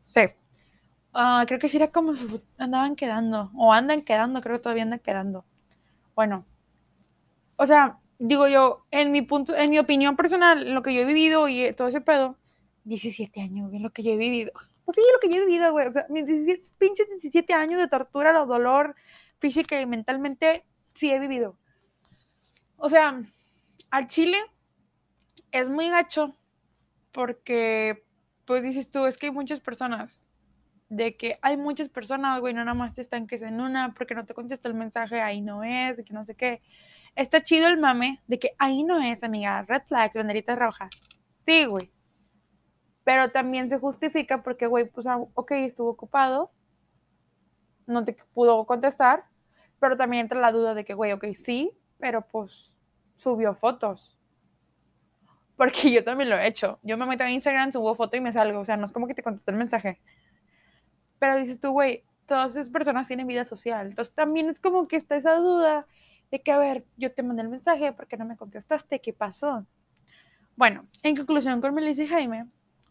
Sí. 0.00 0.22
Ah, 1.12 1.44
creo 1.46 1.58
que 1.58 1.68
sí 1.68 1.76
era 1.76 1.88
como 1.88 2.14
su, 2.14 2.42
andaban 2.58 2.96
quedando, 2.96 3.50
o 3.56 3.72
andan 3.72 4.02
quedando, 4.02 4.40
creo 4.40 4.56
que 4.56 4.62
todavía 4.62 4.82
andan 4.82 4.98
quedando. 4.98 5.44
Bueno, 6.14 6.44
o 7.56 7.66
sea, 7.66 7.98
digo 8.18 8.48
yo, 8.48 8.86
en 8.90 9.12
mi 9.12 9.22
punto, 9.22 9.54
en 9.54 9.70
mi 9.70 9.78
opinión 9.78 10.16
personal, 10.16 10.74
lo 10.74 10.82
que 10.82 10.94
yo 10.94 11.02
he 11.02 11.04
vivido 11.06 11.48
y 11.48 11.72
todo 11.72 11.88
ese 11.88 12.00
pedo, 12.00 12.36
17 12.84 13.40
años, 13.42 13.70
lo 13.72 13.90
que 13.90 14.02
yo 14.02 14.12
he 14.12 14.16
vivido. 14.16 14.52
Pues 14.84 14.94
sí, 14.96 15.02
lo 15.12 15.18
que 15.20 15.34
yo 15.34 15.42
he 15.42 15.46
vivido, 15.46 15.72
güey, 15.72 15.86
o 15.88 15.90
sea, 15.90 16.06
mis 16.10 16.26
17, 16.26 16.76
pinches 16.78 17.08
17 17.08 17.52
años 17.54 17.80
de 17.80 17.88
tortura, 17.88 18.40
o 18.42 18.46
dolor, 18.46 18.94
física 19.38 19.80
y 19.80 19.86
mentalmente 19.86 20.64
sí 20.94 21.12
he 21.12 21.18
vivido. 21.18 21.58
O 22.76 22.88
sea, 22.88 23.20
al 23.90 24.06
chile 24.06 24.38
es 25.52 25.70
muy 25.70 25.88
gacho 25.88 26.36
porque, 27.12 28.04
pues 28.44 28.64
dices 28.64 28.90
tú, 28.90 29.06
es 29.06 29.16
que 29.16 29.26
hay 29.26 29.32
muchas 29.32 29.60
personas, 29.60 30.28
de 30.88 31.16
que 31.16 31.38
hay 31.42 31.56
muchas 31.56 31.88
personas, 31.88 32.40
güey, 32.40 32.54
no 32.54 32.64
nada 32.64 32.74
más 32.74 32.94
te 32.94 33.00
están 33.00 33.26
que 33.26 33.36
en 33.36 33.60
una 33.60 33.94
porque 33.94 34.14
no 34.14 34.24
te 34.24 34.34
contesta 34.34 34.68
el 34.68 34.74
mensaje, 34.74 35.20
ahí 35.20 35.40
no 35.40 35.64
es, 35.64 36.02
que 36.04 36.12
no 36.12 36.24
sé 36.24 36.34
qué. 36.34 36.62
Está 37.14 37.42
chido 37.42 37.66
el 37.68 37.78
mame 37.78 38.20
de 38.26 38.38
que 38.38 38.50
ahí 38.58 38.84
no 38.84 39.00
es, 39.00 39.24
amiga, 39.24 39.62
red 39.62 39.82
flags, 39.86 40.16
banderitas 40.16 40.58
rojas. 40.58 40.90
Sí, 41.34 41.64
güey. 41.64 41.90
Pero 43.04 43.30
también 43.30 43.68
se 43.68 43.78
justifica 43.78 44.42
porque, 44.42 44.66
güey, 44.66 44.84
pues, 44.84 45.06
ah, 45.06 45.18
ok, 45.34 45.52
estuvo 45.52 45.90
ocupado, 45.90 46.52
no 47.86 48.04
te 48.04 48.16
pudo 48.34 48.64
contestar, 48.66 49.24
pero 49.80 49.96
también 49.96 50.22
entra 50.22 50.40
la 50.40 50.52
duda 50.52 50.74
de 50.74 50.84
que, 50.84 50.94
güey, 50.94 51.12
ok, 51.12 51.24
sí, 51.34 51.70
pero 51.98 52.26
pues 52.26 52.78
subió 53.14 53.54
fotos. 53.54 54.16
Porque 55.56 55.90
yo 55.92 56.04
también 56.04 56.30
lo 56.30 56.36
he 56.36 56.46
hecho. 56.46 56.78
Yo 56.82 56.96
me 56.96 57.06
meto 57.06 57.24
a 57.24 57.30
Instagram, 57.30 57.72
subo 57.72 57.94
foto 57.94 58.16
y 58.16 58.20
me 58.20 58.32
salgo. 58.32 58.60
O 58.60 58.64
sea, 58.64 58.76
no 58.76 58.84
es 58.84 58.92
como 58.92 59.06
que 59.06 59.14
te 59.14 59.22
contesté 59.22 59.50
el 59.50 59.56
mensaje. 59.56 60.00
Pero 61.18 61.36
dices 61.36 61.60
tú, 61.60 61.70
güey, 61.70 62.04
todas 62.26 62.52
esas 62.52 62.68
personas 62.68 63.06
tienen 63.06 63.26
vida 63.26 63.44
social. 63.44 63.86
Entonces 63.86 64.14
también 64.14 64.50
es 64.50 64.60
como 64.60 64.86
que 64.86 64.96
está 64.96 65.16
esa 65.16 65.36
duda 65.36 65.86
de 66.30 66.42
que, 66.42 66.52
a 66.52 66.58
ver, 66.58 66.84
yo 66.96 67.12
te 67.12 67.22
mandé 67.22 67.42
el 67.42 67.48
mensaje, 67.48 67.92
¿por 67.92 68.06
qué 68.06 68.16
no 68.16 68.24
me 68.24 68.36
contestaste? 68.36 69.00
¿Qué 69.00 69.12
pasó? 69.12 69.66
Bueno, 70.56 70.86
en 71.02 71.16
conclusión 71.16 71.60
con 71.60 71.74
Melissa 71.74 72.02
y 72.02 72.06
Jaime, 72.08 72.46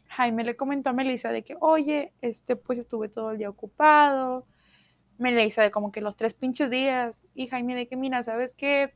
Jaime 0.07 0.43
le 0.43 0.55
comentó 0.55 0.89
a 0.89 0.93
Melissa 0.93 1.31
de 1.31 1.43
que, 1.43 1.55
oye, 1.59 2.13
este, 2.21 2.55
pues 2.55 2.79
estuve 2.79 3.09
todo 3.09 3.31
el 3.31 3.37
día 3.37 3.49
ocupado. 3.49 4.47
Melissa 5.17 5.61
de 5.61 5.71
como 5.71 5.91
que 5.91 6.01
los 6.01 6.15
tres 6.15 6.33
pinches 6.33 6.69
días. 6.69 7.25
Y 7.33 7.47
Jaime 7.47 7.75
de 7.75 7.87
que, 7.87 7.95
mira, 7.95 8.23
¿sabes 8.23 8.53
qué? 8.53 8.93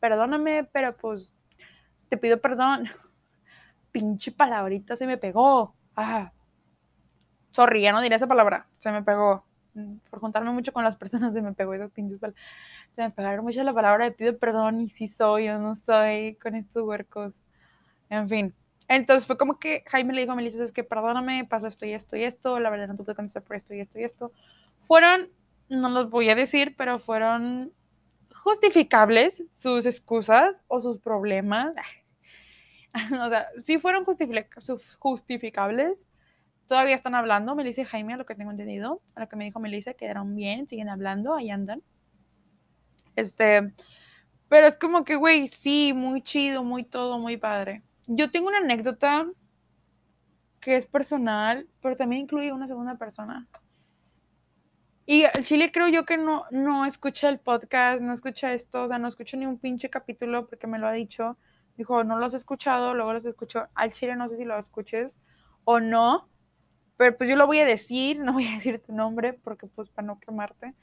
perdóname, 0.00 0.64
pero 0.64 0.96
pues 0.96 1.34
te 2.08 2.16
pido 2.16 2.40
perdón. 2.40 2.84
Pinche 3.92 4.32
palabrita 4.32 4.96
se 4.96 5.06
me 5.06 5.18
pegó. 5.18 5.76
Ah. 5.94 6.32
Sorry, 7.52 7.86
no 7.92 8.00
diré 8.00 8.16
esa 8.16 8.26
palabra. 8.26 8.66
Se 8.78 8.90
me 8.90 9.02
pegó. 9.02 9.44
Mm, 9.74 9.98
por 10.10 10.20
juntarme 10.20 10.50
mucho 10.50 10.72
con 10.72 10.84
las 10.84 10.96
personas 10.96 11.32
se 11.32 11.40
me 11.40 11.52
pegó 11.52 11.74
esas 11.74 11.90
pinches 11.90 12.18
palabras. 12.18 12.42
Se 12.92 13.02
me 13.02 13.10
pegaron 13.10 13.44
mucho 13.44 13.62
la 13.62 13.72
palabra 13.72 14.04
de 14.04 14.12
pido 14.12 14.36
perdón 14.38 14.80
y 14.80 14.88
si 14.88 15.06
soy 15.08 15.48
o 15.48 15.58
no 15.58 15.74
soy 15.74 16.34
con 16.42 16.54
estos 16.54 16.82
huercos. 16.84 17.40
En 18.10 18.28
fin. 18.28 18.54
Entonces 18.88 19.26
fue 19.26 19.38
como 19.38 19.58
que 19.58 19.84
Jaime 19.86 20.12
le 20.12 20.22
dijo 20.22 20.32
a 20.32 20.36
Melissa, 20.36 20.64
es 20.64 20.72
que 20.72 20.84
perdóname, 20.84 21.46
pasó 21.48 21.66
esto 21.66 21.86
y 21.86 21.92
esto 21.92 22.16
y 22.16 22.24
esto, 22.24 22.60
la 22.60 22.68
verdad 22.68 22.88
no 22.88 22.96
tuve 22.96 23.06
que 23.06 23.14
contestar 23.14 23.42
por 23.42 23.56
esto 23.56 23.72
y 23.74 23.80
esto 23.80 23.98
y 23.98 24.04
esto. 24.04 24.32
Fueron, 24.80 25.30
no 25.72 25.88
los 25.88 26.10
voy 26.10 26.28
a 26.28 26.34
decir, 26.34 26.74
pero 26.76 26.98
fueron 26.98 27.72
justificables 28.34 29.46
sus 29.50 29.86
excusas 29.86 30.62
o 30.68 30.80
sus 30.80 30.98
problemas. 30.98 31.72
o 33.12 33.28
sea, 33.28 33.46
sí 33.58 33.78
fueron 33.78 34.04
justificables. 34.04 36.08
Todavía 36.66 36.94
están 36.94 37.14
hablando, 37.14 37.54
Melissa 37.54 37.82
y 37.82 37.84
Jaime, 37.84 38.14
a 38.14 38.16
lo 38.16 38.26
que 38.26 38.34
tengo 38.34 38.50
entendido, 38.50 39.02
a 39.14 39.20
lo 39.20 39.28
que 39.28 39.36
me 39.36 39.44
dijo 39.44 39.60
Melissa, 39.60 39.94
quedaron 39.94 40.34
bien, 40.34 40.68
siguen 40.68 40.88
hablando, 40.88 41.34
ahí 41.34 41.50
andan. 41.50 41.82
Este, 43.16 43.72
pero 44.48 44.66
es 44.66 44.76
como 44.76 45.04
que, 45.04 45.16
güey, 45.16 45.48
sí, 45.48 45.92
muy 45.94 46.22
chido, 46.22 46.64
muy 46.64 46.84
todo, 46.84 47.18
muy 47.18 47.36
padre. 47.36 47.82
Yo 48.06 48.30
tengo 48.30 48.48
una 48.48 48.58
anécdota 48.58 49.26
que 50.60 50.76
es 50.76 50.86
personal, 50.86 51.68
pero 51.80 51.96
también 51.96 52.22
incluye 52.22 52.52
una 52.52 52.68
segunda 52.68 52.96
persona. 52.96 53.48
Y 55.04 55.24
el 55.24 55.44
Chile 55.44 55.70
creo 55.72 55.88
yo 55.88 56.04
que 56.04 56.16
no, 56.16 56.44
no 56.50 56.84
escucha 56.84 57.28
el 57.28 57.40
podcast, 57.40 58.00
no 58.00 58.12
escucha 58.12 58.52
esto, 58.52 58.84
o 58.84 58.88
sea, 58.88 58.98
no 58.98 59.08
escucho 59.08 59.36
ni 59.36 59.46
un 59.46 59.58
pinche 59.58 59.90
capítulo 59.90 60.46
porque 60.46 60.66
me 60.66 60.78
lo 60.78 60.86
ha 60.86 60.92
dicho. 60.92 61.36
Dijo, 61.76 62.04
no 62.04 62.18
los 62.18 62.34
he 62.34 62.36
escuchado, 62.36 62.94
luego 62.94 63.12
los 63.12 63.24
escucho. 63.24 63.68
Al 63.74 63.90
Chile 63.90 64.14
no 64.14 64.28
sé 64.28 64.36
si 64.36 64.44
lo 64.44 64.56
escuches 64.56 65.18
o 65.64 65.80
no, 65.80 66.28
pero 66.96 67.16
pues 67.16 67.28
yo 67.28 67.36
lo 67.36 67.46
voy 67.46 67.58
a 67.58 67.64
decir, 67.64 68.20
no 68.20 68.32
voy 68.32 68.46
a 68.46 68.52
decir 68.52 68.80
tu 68.80 68.92
nombre 68.92 69.32
porque 69.32 69.66
pues 69.66 69.90
para 69.90 70.06
no 70.06 70.20
quemarte. 70.20 70.74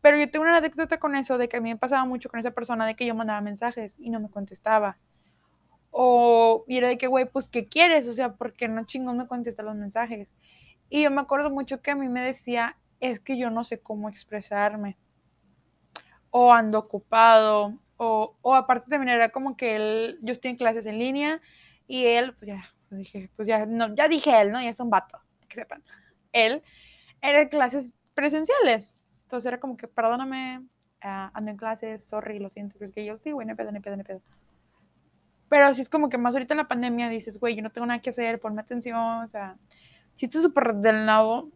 Pero 0.00 0.16
yo 0.18 0.30
tengo 0.30 0.44
una 0.44 0.56
anécdota 0.56 0.98
con 0.98 1.16
eso, 1.16 1.38
de 1.38 1.48
que 1.48 1.56
a 1.56 1.60
mí 1.60 1.70
me 1.70 1.76
pasaba 1.76 2.04
mucho 2.04 2.28
con 2.28 2.40
esa 2.40 2.52
persona 2.52 2.86
de 2.86 2.94
que 2.94 3.06
yo 3.06 3.14
mandaba 3.14 3.40
mensajes 3.40 3.96
y 3.98 4.10
no 4.10 4.20
me 4.20 4.30
contestaba. 4.30 4.96
O, 5.90 6.64
y 6.68 6.78
era 6.78 6.88
de 6.88 6.98
que, 6.98 7.06
güey, 7.06 7.26
pues, 7.26 7.48
¿qué 7.48 7.66
quieres? 7.66 8.08
O 8.08 8.12
sea, 8.12 8.34
¿por 8.34 8.52
qué 8.52 8.68
no 8.68 8.84
chingón 8.84 9.18
me 9.18 9.26
contesta 9.26 9.62
los 9.62 9.74
mensajes? 9.74 10.34
Y 10.88 11.02
yo 11.02 11.10
me 11.10 11.20
acuerdo 11.20 11.50
mucho 11.50 11.80
que 11.80 11.90
a 11.90 11.96
mí 11.96 12.08
me 12.08 12.20
decía, 12.22 12.76
es 13.00 13.20
que 13.20 13.36
yo 13.36 13.50
no 13.50 13.64
sé 13.64 13.80
cómo 13.80 14.08
expresarme. 14.08 14.96
O 16.30 16.52
ando 16.52 16.78
ocupado. 16.78 17.78
O, 17.96 18.36
o 18.42 18.54
aparte 18.54 18.88
también 18.88 19.16
era 19.16 19.30
como 19.30 19.56
que 19.56 19.76
él, 19.76 20.18
yo 20.22 20.32
estoy 20.32 20.52
en 20.52 20.56
clases 20.56 20.86
en 20.86 20.98
línea 20.98 21.40
y 21.88 22.06
él, 22.06 22.32
pues 22.34 22.46
ya, 22.46 22.62
pues 22.88 23.00
dije, 23.00 23.30
pues 23.34 23.48
ya, 23.48 23.66
no, 23.66 23.94
ya 23.94 24.06
dije 24.06 24.40
él, 24.40 24.52
¿no? 24.52 24.60
Ya 24.62 24.68
es 24.68 24.78
un 24.78 24.90
vato, 24.90 25.20
que 25.48 25.56
sepan. 25.56 25.82
Él 26.32 26.62
era 27.20 27.40
en 27.40 27.48
clases 27.48 27.96
presenciales. 28.14 29.04
Entonces 29.22 29.46
era 29.46 29.58
como 29.58 29.76
que, 29.76 29.88
perdóname, 29.88 30.58
uh, 31.04 31.30
ando 31.32 31.50
en 31.50 31.56
clases, 31.56 32.04
sorry, 32.04 32.38
lo 32.38 32.50
siento. 32.50 32.76
Es 32.80 32.92
que 32.92 33.04
yo, 33.04 33.16
sí, 33.18 33.32
güey, 33.32 33.46
no 33.46 33.56
pedo, 33.56 33.72
no 33.72 33.80
pedo, 33.80 33.96
no 33.96 34.04
pedo. 34.04 34.22
Pero 35.48 35.66
así 35.66 35.80
es 35.80 35.88
como 35.88 36.08
que 36.08 36.18
más 36.18 36.34
ahorita 36.34 36.54
en 36.54 36.58
la 36.58 36.64
pandemia 36.64 37.08
dices, 37.08 37.40
güey, 37.40 37.56
yo 37.56 37.62
no 37.62 37.70
tengo 37.70 37.86
nada 37.86 38.00
que 38.00 38.10
hacer, 38.10 38.38
ponme 38.38 38.60
atención, 38.60 39.24
o 39.24 39.28
sea, 39.28 39.56
si 40.14 40.26
estás 40.26 40.42
súper 40.42 40.74
del 40.76 41.04
nabo. 41.04 41.50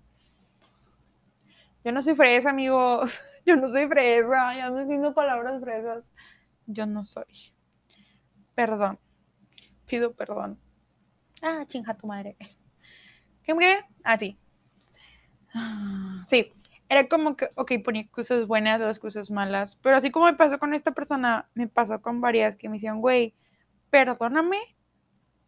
Yo 1.84 1.92
no 1.92 2.02
soy 2.02 2.14
fresa, 2.14 2.50
amigos. 2.50 3.20
Yo 3.46 3.56
no 3.56 3.66
soy 3.66 3.86
fresa, 3.86 4.56
ya 4.56 4.70
no 4.70 4.80
entiendo 4.80 5.14
palabras 5.14 5.60
fresas. 5.60 6.14
Yo 6.66 6.86
no 6.86 7.02
soy. 7.04 7.26
Perdón. 8.54 9.00
Pido 9.86 10.14
perdón. 10.14 10.60
Ah, 11.42 11.64
chinga 11.66 11.96
tu 11.96 12.06
madre. 12.06 12.36
¿Qué? 13.42 13.56
¿Qué? 13.56 13.80
Ah, 14.04 14.16
sí. 14.16 14.38
Sí, 16.24 16.52
era 16.88 17.08
como 17.08 17.36
que, 17.36 17.48
ok, 17.56 17.72
ponía 17.84 18.02
excusas 18.02 18.46
buenas 18.46 18.80
o 18.80 18.88
excusas 18.88 19.30
malas, 19.30 19.76
pero 19.76 19.96
así 19.96 20.10
como 20.10 20.26
me 20.26 20.34
pasó 20.34 20.58
con 20.58 20.74
esta 20.74 20.92
persona, 20.92 21.48
me 21.54 21.68
pasó 21.68 22.00
con 22.00 22.20
varias 22.20 22.56
que 22.56 22.68
me 22.68 22.76
decían, 22.76 23.00
güey, 23.00 23.34
perdóname, 23.90 24.58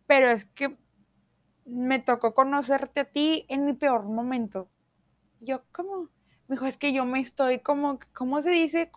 pero 0.06 0.30
es 0.30 0.44
que 0.44 0.76
me 1.64 1.98
tocó 1.98 2.34
conocerte 2.34 3.00
a 3.00 3.04
ti 3.10 3.46
en 3.48 3.64
mi 3.64 3.74
peor 3.74 4.04
momento. 4.04 4.68
Yo, 5.40 5.62
¿cómo? 5.72 6.08
Me 6.48 6.56
dijo, 6.56 6.66
es 6.66 6.76
que 6.76 6.92
yo 6.92 7.04
me 7.04 7.20
estoy 7.20 7.60
como, 7.60 7.98
¿cómo 8.12 8.42
se 8.42 8.50
dice? 8.50 8.90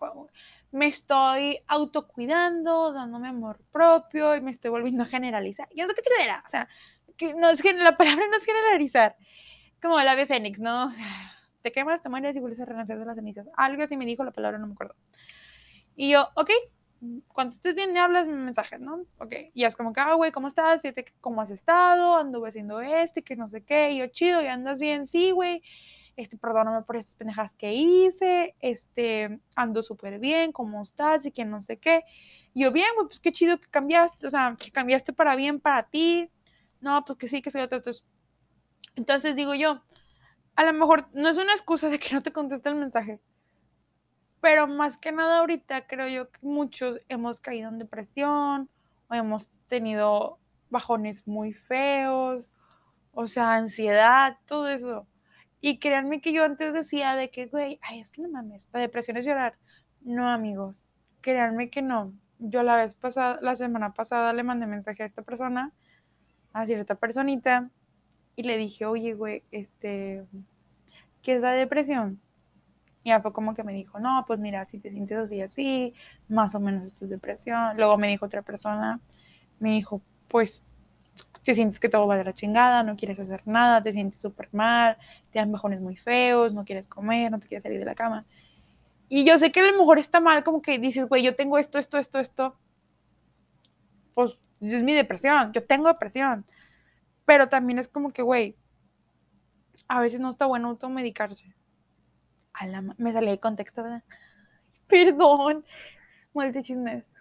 Me 0.72 0.88
estoy 0.88 1.60
autocuidando, 1.68 2.92
dándome 2.92 3.30
amor 3.30 3.60
propio 3.72 4.36
y 4.36 4.42
me 4.42 4.52
estoy 4.52 4.72
volviendo 4.72 5.04
a 5.04 5.06
generalizar. 5.06 5.68
Y 5.72 5.82
es 5.82 5.94
que 5.94 6.02
chingadera, 6.02 6.44
o 6.46 6.50
sea, 6.50 6.68
que 7.16 7.34
no 7.34 7.50
es 7.50 7.64
la 7.64 7.98
palabra 7.98 8.26
no 8.30 8.38
es 8.38 8.46
generalizar, 8.46 9.16
como 9.82 10.00
el 10.00 10.08
ave 10.08 10.26
fénix, 10.26 10.60
¿no? 10.60 10.86
O 10.86 10.90
sea, 10.90 11.06
te 11.62 11.72
quemas, 11.72 12.02
te 12.02 12.10
mueres 12.10 12.36
y 12.36 12.40
vuelves 12.40 12.60
a 12.60 12.66
renacer 12.66 13.00
de 13.00 13.06
las 13.06 13.16
cenizas. 13.16 13.48
Algo 13.56 13.84
así 13.84 13.98
me 13.98 14.06
dijo 14.06 14.24
la 14.24 14.32
palabra, 14.32 14.58
no 14.58 14.68
me 14.68 14.74
acuerdo. 14.74 14.96
Y 15.96 16.12
yo, 16.12 16.28
ok, 16.36 16.52
cuando 17.28 17.52
estés 17.52 17.76
bien 17.76 17.92
me 17.92 18.00
hablas 18.00 18.28
mensaje, 18.28 18.80
¿no? 18.80 19.06
Ok, 19.20 19.34
y 19.54 19.64
es 19.64 19.76
como 19.76 19.94
que, 19.94 20.00
ah, 20.00 20.14
güey, 20.14 20.32
¿cómo 20.32 20.48
estás? 20.48 20.82
Fíjate 20.82 21.06
cómo 21.22 21.42
has 21.42 21.52
estado, 21.52 22.18
anduve 22.18 22.50
haciendo 22.50 22.82
esto 22.82 23.20
y 23.20 23.24
que 23.24 23.36
no 23.36 23.50
sé 23.50 23.64
qué, 23.64 23.92
y 23.92 24.00
yo, 24.00 24.08
chido, 24.08 24.42
¿y 24.42 24.48
andas 24.48 24.80
bien? 24.80 25.06
Sí, 25.06 25.32
güey, 25.32 25.62
este, 26.18 26.38
perdóname 26.38 26.82
por 26.82 26.98
esas 26.98 27.16
pendejas 27.16 27.56
que 27.56 27.72
hice, 27.74 28.56
este, 28.60 29.40
ando 29.56 29.82
súper 29.82 30.20
bien, 30.20 30.52
¿cómo 30.52 30.82
estás? 30.82 31.26
Y 31.26 31.32
que 31.32 31.46
no 31.46 31.62
sé 31.62 31.78
qué. 31.78 32.04
Y 32.54 32.64
yo, 32.64 32.72
bien, 32.74 32.88
pues 33.08 33.22
qué 33.22 33.32
chido 33.32 33.60
que 33.60 33.70
cambiaste, 33.70 34.28
o 34.28 34.30
sea, 34.30 34.58
que 34.60 34.72
cambiaste 34.72 35.14
para 35.14 35.36
bien 35.36 35.62
para 35.62 35.84
ti. 35.84 36.30
No, 36.82 37.06
pues 37.06 37.18
que 37.18 37.30
sí, 37.30 37.42
que 37.42 37.52
soy 37.52 37.62
otro. 37.62 37.78
Entonces, 37.78 38.06
entonces 38.96 39.36
digo 39.36 39.56
yo, 39.56 39.82
a 40.56 40.66
lo 40.66 40.74
mejor 40.74 41.08
no 41.14 41.30
es 41.30 41.38
una 41.38 41.54
excusa 41.54 41.90
de 41.90 42.00
que 42.00 42.14
no 42.14 42.22
te 42.22 42.34
conteste 42.34 42.68
el 42.68 42.76
mensaje, 42.76 43.22
pero 44.42 44.68
más 44.68 44.98
que 44.98 45.12
nada 45.12 45.40
ahorita 45.40 45.88
creo 45.88 46.08
yo 46.08 46.32
que 46.32 46.40
muchos 46.42 47.00
hemos 47.08 47.40
caído 47.40 47.70
en 47.70 47.80
depresión 47.80 48.70
hemos 49.16 49.60
tenido 49.68 50.40
bajones 50.70 51.28
muy 51.28 51.54
feos, 51.54 52.52
o 53.14 53.28
sea, 53.28 53.54
ansiedad, 53.56 54.38
todo 54.46 54.68
eso. 54.68 55.08
Y 55.60 55.80
créanme 55.80 56.22
que 56.22 56.34
yo 56.34 56.44
antes 56.44 56.74
decía 56.74 57.16
de 57.16 57.30
que, 57.30 57.48
güey, 57.48 57.80
ay, 57.82 58.00
es 58.00 58.12
que 58.12 58.22
no 58.22 58.30
mames, 58.30 58.70
la 58.74 58.80
depresión 58.80 59.18
es 59.18 59.26
llorar. 59.26 59.58
No, 60.02 60.30
amigos, 60.30 60.88
créanme 61.22 61.70
que 61.70 61.82
no. 61.82 62.14
Yo 62.40 62.62
la 62.64 62.76
vez 62.76 62.94
pasada, 62.94 63.40
la 63.42 63.56
semana 63.56 63.94
pasada 63.94 64.34
le 64.34 64.44
mandé 64.44 64.68
mensaje 64.68 65.04
a 65.04 65.06
esta 65.06 65.24
persona, 65.24 65.72
a 66.54 66.66
cierta 66.66 66.96
personita, 66.96 67.72
y 68.36 68.44
le 68.44 68.58
dije, 68.58 68.86
oye, 68.86 69.14
güey, 69.16 69.44
este, 69.52 70.24
¿qué 71.24 71.36
es 71.36 71.42
la 71.42 71.54
depresión? 71.54 72.22
Y 73.04 73.10
ya 73.10 73.22
fue 73.22 73.34
como 73.34 73.56
que 73.56 73.64
me 73.64 73.74
dijo, 73.74 74.00
no, 74.00 74.24
pues 74.28 74.40
mira, 74.40 74.66
si 74.66 74.80
te 74.80 74.92
sientes 74.92 75.18
así, 75.18 75.42
así, 75.42 75.94
más 76.30 76.54
o 76.54 76.60
menos 76.60 76.84
esto 76.84 77.06
es 77.06 77.12
depresión. 77.12 77.76
Luego 77.78 77.98
me 77.98 78.10
dijo 78.10 78.28
otra 78.28 78.44
persona, 78.44 79.00
me 79.60 79.72
dijo, 79.72 80.04
pues 80.28 80.67
te 81.48 81.56
sientes 81.56 81.80
que 81.80 81.90
todo 81.90 82.06
va 82.08 82.16
de 82.18 82.24
la 82.24 82.34
chingada, 82.34 82.84
no 82.84 82.96
quieres 82.96 83.20
hacer 83.20 83.42
nada, 83.48 83.82
te 83.82 83.92
sientes 83.92 84.22
súper 84.22 84.50
mal, 84.52 84.98
te 85.32 85.40
dan 85.40 85.52
bajones 85.52 85.82
muy 85.82 85.96
feos, 85.96 86.54
no 86.54 86.64
quieres 86.66 86.88
comer, 86.88 87.32
no 87.32 87.40
te 87.40 87.48
quieres 87.48 87.64
salir 87.64 87.80
de 87.80 87.86
la 87.86 87.96
cama. 87.96 88.26
Y 89.10 89.26
yo 89.26 89.38
sé 89.38 89.52
que 89.52 89.62
a 89.62 89.72
lo 89.72 89.78
mejor 89.78 89.98
está 90.00 90.20
mal, 90.20 90.44
como 90.44 90.62
que 90.62 90.78
dices, 90.80 91.08
güey, 91.08 91.24
yo 91.24 91.36
tengo 91.36 91.58
esto, 91.58 91.80
esto, 91.80 91.98
esto, 91.98 92.20
esto. 92.20 92.56
Pues 94.14 94.40
es 94.62 94.84
mi 94.84 94.94
depresión, 94.94 95.52
yo 95.54 95.64
tengo 95.66 95.88
depresión. 95.88 96.46
Pero 97.26 97.48
también 97.50 97.80
es 97.80 97.88
como 97.88 98.12
que, 98.12 98.22
güey, 98.22 98.56
a 99.88 100.00
veces 100.02 100.20
no 100.20 100.30
está 100.30 100.46
bueno 100.46 100.70
automedicarse 100.70 101.58
me 102.98 103.14
salí 103.14 103.30
de 103.30 103.40
contexto, 103.40 103.84
¿verdad? 103.84 104.04
Perdón. 104.88 105.64
Muerte 106.34 106.64
chismes. 106.64 107.16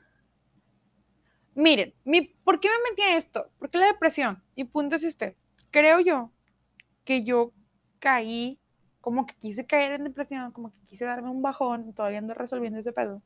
Miren, 1.57 1.95
mi, 2.05 2.21
¿por 2.45 2.61
qué 2.61 2.69
me 2.69 2.91
metí 2.91 3.03
esto? 3.17 3.51
Porque 3.59 3.79
la 3.79 3.87
depresión. 3.87 4.43
Y 4.55 4.65
punto 4.65 4.97
es 4.97 5.05
este. 5.05 5.39
Creo 5.71 6.01
yo 6.01 6.31
que 7.03 7.23
yo 7.25 7.55
caí, 7.99 8.61
como 9.01 9.25
que 9.25 9.35
quise 9.37 9.67
caer 9.67 9.93
en 9.93 10.05
depresión, 10.05 10.53
como 10.53 10.71
que 10.71 10.79
quise 10.85 11.07
darme 11.07 11.31
un 11.31 11.41
bajón, 11.41 11.95
todavía 11.95 12.19
ando 12.19 12.35
resolviendo 12.35 12.79
ese 12.79 12.93
pedo. 12.93 13.23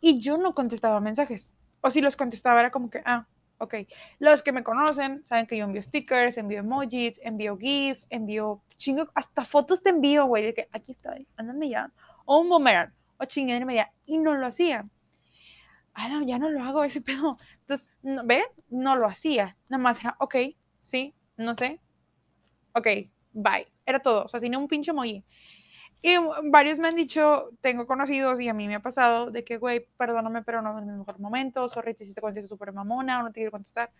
Y 0.00 0.20
yo 0.20 0.38
no 0.38 0.54
contestaba 0.54 1.00
mensajes. 1.00 1.58
O 1.82 1.90
si 1.90 2.00
los 2.00 2.16
contestaba 2.16 2.60
era 2.60 2.70
como 2.70 2.88
que, 2.88 3.02
ah, 3.04 3.28
ok. 3.58 3.74
Los 4.20 4.42
que 4.42 4.52
me 4.52 4.62
conocen 4.62 5.22
saben 5.22 5.46
que 5.46 5.58
yo 5.58 5.64
envío 5.64 5.82
stickers, 5.82 6.38
envío 6.38 6.60
emojis, 6.60 7.20
envío 7.22 7.58
GIF, 7.58 8.02
envío 8.08 8.62
chingo, 8.78 9.10
hasta 9.14 9.44
fotos 9.44 9.82
te 9.82 9.90
envío, 9.90 10.24
güey, 10.24 10.46
de 10.46 10.54
que 10.54 10.68
aquí 10.72 10.92
estoy, 10.92 11.28
ándame 11.36 11.68
ya. 11.68 11.92
O 12.24 12.38
un 12.38 12.48
boomerang, 12.48 12.94
o 13.18 13.26
chingue 13.26 13.62
media. 13.66 13.92
Y 14.06 14.16
no 14.16 14.34
lo 14.34 14.46
hacía. 14.46 14.88
Ah, 15.94 16.08
no, 16.08 16.22
ya 16.26 16.38
no 16.38 16.50
lo 16.50 16.62
hago 16.62 16.84
ese 16.84 17.00
pedo. 17.00 17.36
Entonces, 17.60 17.92
¿ven? 18.02 18.44
No 18.68 18.96
lo 18.96 19.06
hacía. 19.06 19.56
Nada 19.68 19.82
más 19.82 20.00
era, 20.00 20.16
ok, 20.20 20.36
sí, 20.80 21.14
no 21.36 21.54
sé. 21.54 21.80
Ok, 22.74 22.86
bye. 23.32 23.72
Era 23.86 24.00
todo. 24.00 24.24
O 24.24 24.28
sea, 24.28 24.40
sin 24.40 24.56
un 24.56 24.68
pinche 24.68 24.90
emoji. 24.90 25.24
Y 26.02 26.16
varios 26.50 26.78
me 26.78 26.88
han 26.88 26.96
dicho, 26.96 27.50
tengo 27.60 27.86
conocidos 27.86 28.40
y 28.40 28.48
a 28.48 28.54
mí 28.54 28.66
me 28.68 28.74
ha 28.74 28.82
pasado 28.82 29.30
de 29.30 29.42
que, 29.44 29.56
güey, 29.56 29.88
perdóname, 29.96 30.42
pero 30.42 30.60
no 30.60 30.78
es 30.78 30.84
mi 30.84 30.92
mejor 30.92 31.18
momento, 31.18 31.68
sorry 31.68 31.94
te 31.94 32.20
contesto 32.20 32.48
súper 32.48 32.72
mamona 32.72 33.20
o 33.20 33.22
no 33.22 33.28
te 33.28 33.34
quiero 33.34 33.50
contestar. 33.52 33.90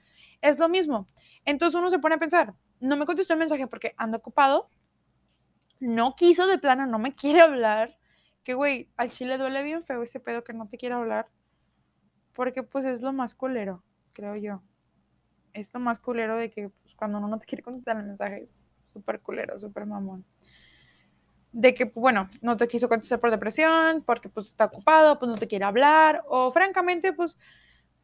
Es 0.43 0.59
lo 0.59 0.69
mismo. 0.69 1.07
Entonces 1.45 1.79
uno 1.79 1.89
se 1.91 1.99
pone 1.99 2.17
a 2.17 2.19
pensar, 2.19 2.55
no 2.81 2.97
me 2.97 3.07
contestó 3.07 3.33
el 3.35 3.39
mensaje 3.39 3.67
porque 3.69 3.95
ando 3.97 4.19
ocupado, 4.19 4.69
no 5.81 6.15
quiso 6.15 6.47
de 6.47 6.59
plano, 6.59 6.85
no 6.87 6.99
me 6.99 7.15
quiere 7.15 7.41
hablar, 7.41 7.97
que, 8.43 8.55
güey, 8.55 8.91
al 8.97 9.11
chile 9.11 9.39
duele 9.39 9.63
bien 9.63 9.81
feo 9.81 10.03
ese 10.03 10.21
pedo 10.21 10.45
que 10.45 10.53
no 10.53 10.67
te 10.67 10.77
quiere 10.77 10.97
hablar, 10.97 11.29
porque 12.35 12.63
pues 12.63 12.85
es 12.85 13.03
lo 13.03 13.13
más 13.13 13.35
culero, 13.35 13.83
creo 14.13 14.37
yo. 14.37 14.63
Es 15.53 15.73
lo 15.73 15.81
más 15.81 16.01
culero 16.01 16.37
de 16.37 16.51
que 16.51 16.69
pues, 16.69 16.95
cuando 16.95 17.19
uno 17.19 17.29
no 17.29 17.39
te 17.39 17.47
quiere 17.47 17.63
contestar 17.63 17.97
el 17.97 18.05
mensaje 18.05 18.43
es 18.43 18.69
súper 18.87 19.21
culero, 19.21 19.59
súper 19.59 19.87
mamón 19.87 20.25
de 21.55 21.73
que, 21.73 21.85
bueno, 21.85 22.27
no 22.43 22.57
te 22.57 22.67
quiso 22.67 22.89
contestar 22.89 23.21
por 23.21 23.31
depresión, 23.31 24.03
porque 24.05 24.29
pues 24.29 24.49
está 24.49 24.65
ocupado, 24.65 25.19
pues 25.21 25.31
no 25.31 25.39
te 25.39 25.47
quiere 25.47 25.65
hablar, 25.65 26.25
o 26.27 26.51
francamente, 26.51 27.13
pues, 27.13 27.39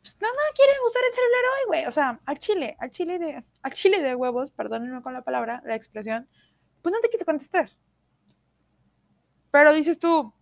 pues 0.01 0.23
nada, 0.23 0.35
quiere 0.55 0.73
usar 0.87 1.03
el 1.09 1.15
celular 1.15 1.43
hoy, 1.45 1.67
güey. 1.67 1.87
O 1.87 1.93
sea, 1.93 2.21
al 2.25 2.39
chile, 2.39 2.77
al 2.79 2.91
chile 2.91 3.19
de, 3.19 3.45
al 3.63 3.73
chile 3.73 4.01
de 4.01 4.15
huevos, 4.15 4.53
perdónenme 4.53 5.03
con 5.03 5.15
la 5.15 5.23
palabra, 5.23 5.63
la 5.67 5.75
expresión, 5.75 6.29
pues 6.81 6.95
no 6.95 7.01
te 7.01 7.09
quiso 7.09 7.25
contestar. 7.25 7.69
Pero 9.51 9.75
dices 9.75 9.99
tú, 9.99 10.33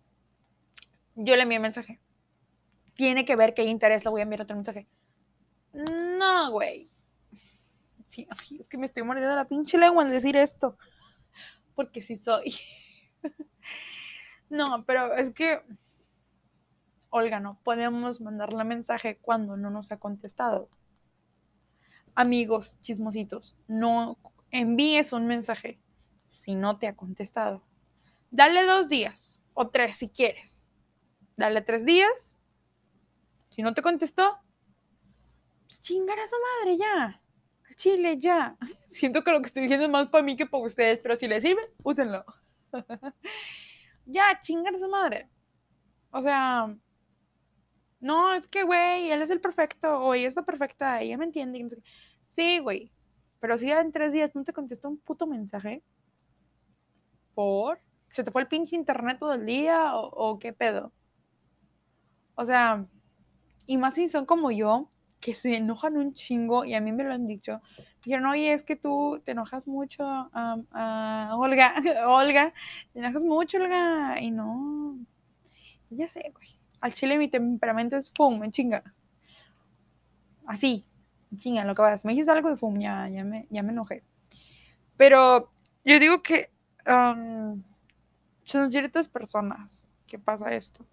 yo 1.15 1.35
le 1.35 1.41
envié 1.41 1.59
mensaje. 1.59 1.99
Tiene 2.99 3.23
que 3.23 3.37
ver 3.37 3.53
qué 3.53 3.63
interés 3.63 4.03
le 4.03 4.11
voy 4.11 4.19
a 4.19 4.23
enviar 4.23 4.41
otro 4.41 4.57
mensaje. 4.57 4.85
No, 5.71 6.51
güey. 6.51 6.91
Sí, 8.05 8.27
es 8.59 8.67
que 8.67 8.77
me 8.77 8.85
estoy 8.85 9.03
mordiendo 9.03 9.37
la 9.37 9.47
pinche 9.47 9.77
lengua 9.77 10.03
al 10.03 10.11
decir 10.11 10.35
esto. 10.35 10.75
Porque 11.75 12.01
sí 12.01 12.17
soy. 12.17 12.53
no, 14.49 14.83
pero 14.85 15.13
es 15.13 15.31
que, 15.31 15.61
Olga, 17.09 17.39
no 17.39 17.57
podemos 17.63 18.19
mandarle 18.19 18.65
mensaje 18.65 19.17
cuando 19.17 19.55
no 19.55 19.69
nos 19.69 19.93
ha 19.93 19.97
contestado. 19.97 20.69
Amigos 22.15 22.81
chismositos, 22.81 23.55
no 23.69 24.17
envíes 24.51 25.13
un 25.13 25.25
mensaje 25.25 25.79
si 26.25 26.53
no 26.53 26.77
te 26.77 26.87
ha 26.89 26.97
contestado. 26.97 27.63
Dale 28.29 28.65
dos 28.65 28.89
días 28.89 29.41
o 29.53 29.69
tres 29.69 29.95
si 29.95 30.09
quieres. 30.09 30.73
Dale 31.37 31.61
tres 31.61 31.85
días. 31.85 32.38
Si 33.59 33.63
no 33.63 33.73
te 33.73 33.81
contestó, 33.81 34.39
pues 35.67 35.81
chingar 35.81 36.17
a 36.17 36.25
su 36.25 36.35
madre 36.61 36.77
ya. 36.77 37.21
Chile 37.75 38.17
ya. 38.17 38.55
Siento 38.87 39.21
que 39.21 39.33
lo 39.33 39.41
que 39.41 39.47
estoy 39.47 39.63
diciendo 39.63 39.83
es 39.83 39.91
más 39.91 40.07
para 40.07 40.23
mí 40.23 40.37
que 40.37 40.45
para 40.45 40.63
ustedes, 40.63 41.01
pero 41.01 41.17
si 41.17 41.27
les 41.27 41.43
sirve, 41.43 41.61
úsenlo. 41.83 42.23
ya, 44.05 44.39
chingar 44.39 44.73
esa 44.73 44.87
madre. 44.87 45.29
O 46.11 46.21
sea, 46.21 46.73
no, 47.99 48.33
es 48.33 48.47
que, 48.47 48.63
güey, 48.63 49.11
él 49.11 49.21
es 49.21 49.29
el 49.29 49.41
perfecto, 49.41 50.03
o 50.03 50.13
ella 50.13 50.29
está 50.29 50.45
perfecta, 50.45 51.01
ella 51.01 51.17
me 51.17 51.25
entiende. 51.25 51.83
Sí, 52.23 52.59
güey, 52.59 52.93
pero 53.41 53.57
si 53.57 53.69
en 53.69 53.91
tres 53.91 54.13
días 54.13 54.33
no 54.35 54.45
te 54.45 54.53
contestó 54.53 54.87
un 54.87 54.99
puto 54.99 55.27
mensaje, 55.27 55.83
¿por? 57.33 57.81
¿Se 58.07 58.23
te 58.23 58.31
fue 58.31 58.41
el 58.41 58.47
pinche 58.47 58.77
internet 58.77 59.17
todo 59.19 59.33
el 59.33 59.45
día 59.45 59.97
o 59.97 60.39
qué 60.39 60.53
pedo? 60.53 60.93
O 62.35 62.45
sea, 62.45 62.87
y 63.69 63.77
más 63.77 63.93
si 63.93 64.09
son 64.09 64.25
como 64.25 64.49
yo, 64.49 64.89
que 65.19 65.35
se 65.35 65.55
enojan 65.55 65.95
un 65.95 66.15
chingo, 66.15 66.65
y 66.65 66.73
a 66.73 66.81
mí 66.81 66.91
me 66.91 67.03
lo 67.03 67.13
han 67.13 67.27
dicho, 67.27 67.61
Dijeron, 68.03 68.25
oye, 68.25 68.51
es 68.51 68.63
que 68.63 68.75
tú 68.75 69.21
te 69.23 69.33
enojas 69.33 69.67
mucho, 69.67 70.03
Olga, 70.03 71.73
Olga, 72.07 72.51
te 72.93 72.99
enojas 72.99 73.23
mucho, 73.23 73.59
Olga, 73.59 74.19
y 74.19 74.31
no, 74.31 74.97
ya 75.91 76.07
sé, 76.07 76.31
güey, 76.33 76.47
al 76.81 76.93
chile 76.93 77.19
mi 77.19 77.27
temperamento 77.27 77.97
es 77.97 78.11
fum, 78.15 78.43
en 78.43 78.51
chinga, 78.51 78.83
así, 80.47 80.83
chinga, 81.35 81.63
lo 81.63 81.75
que 81.75 81.83
vas, 81.83 82.05
me 82.05 82.13
dices 82.13 82.29
algo 82.29 82.49
de 82.49 82.57
fum, 82.57 82.79
ya, 82.79 83.07
ya, 83.07 83.23
me, 83.23 83.45
ya 83.51 83.61
me 83.61 83.71
enojé, 83.71 84.01
pero 84.97 85.51
yo 85.85 85.99
digo 85.99 86.23
que 86.23 86.49
son 88.43 88.71
ciertas 88.71 89.07
personas 89.09 89.91
que 90.07 90.17
pasa 90.17 90.55
esto, 90.55 90.87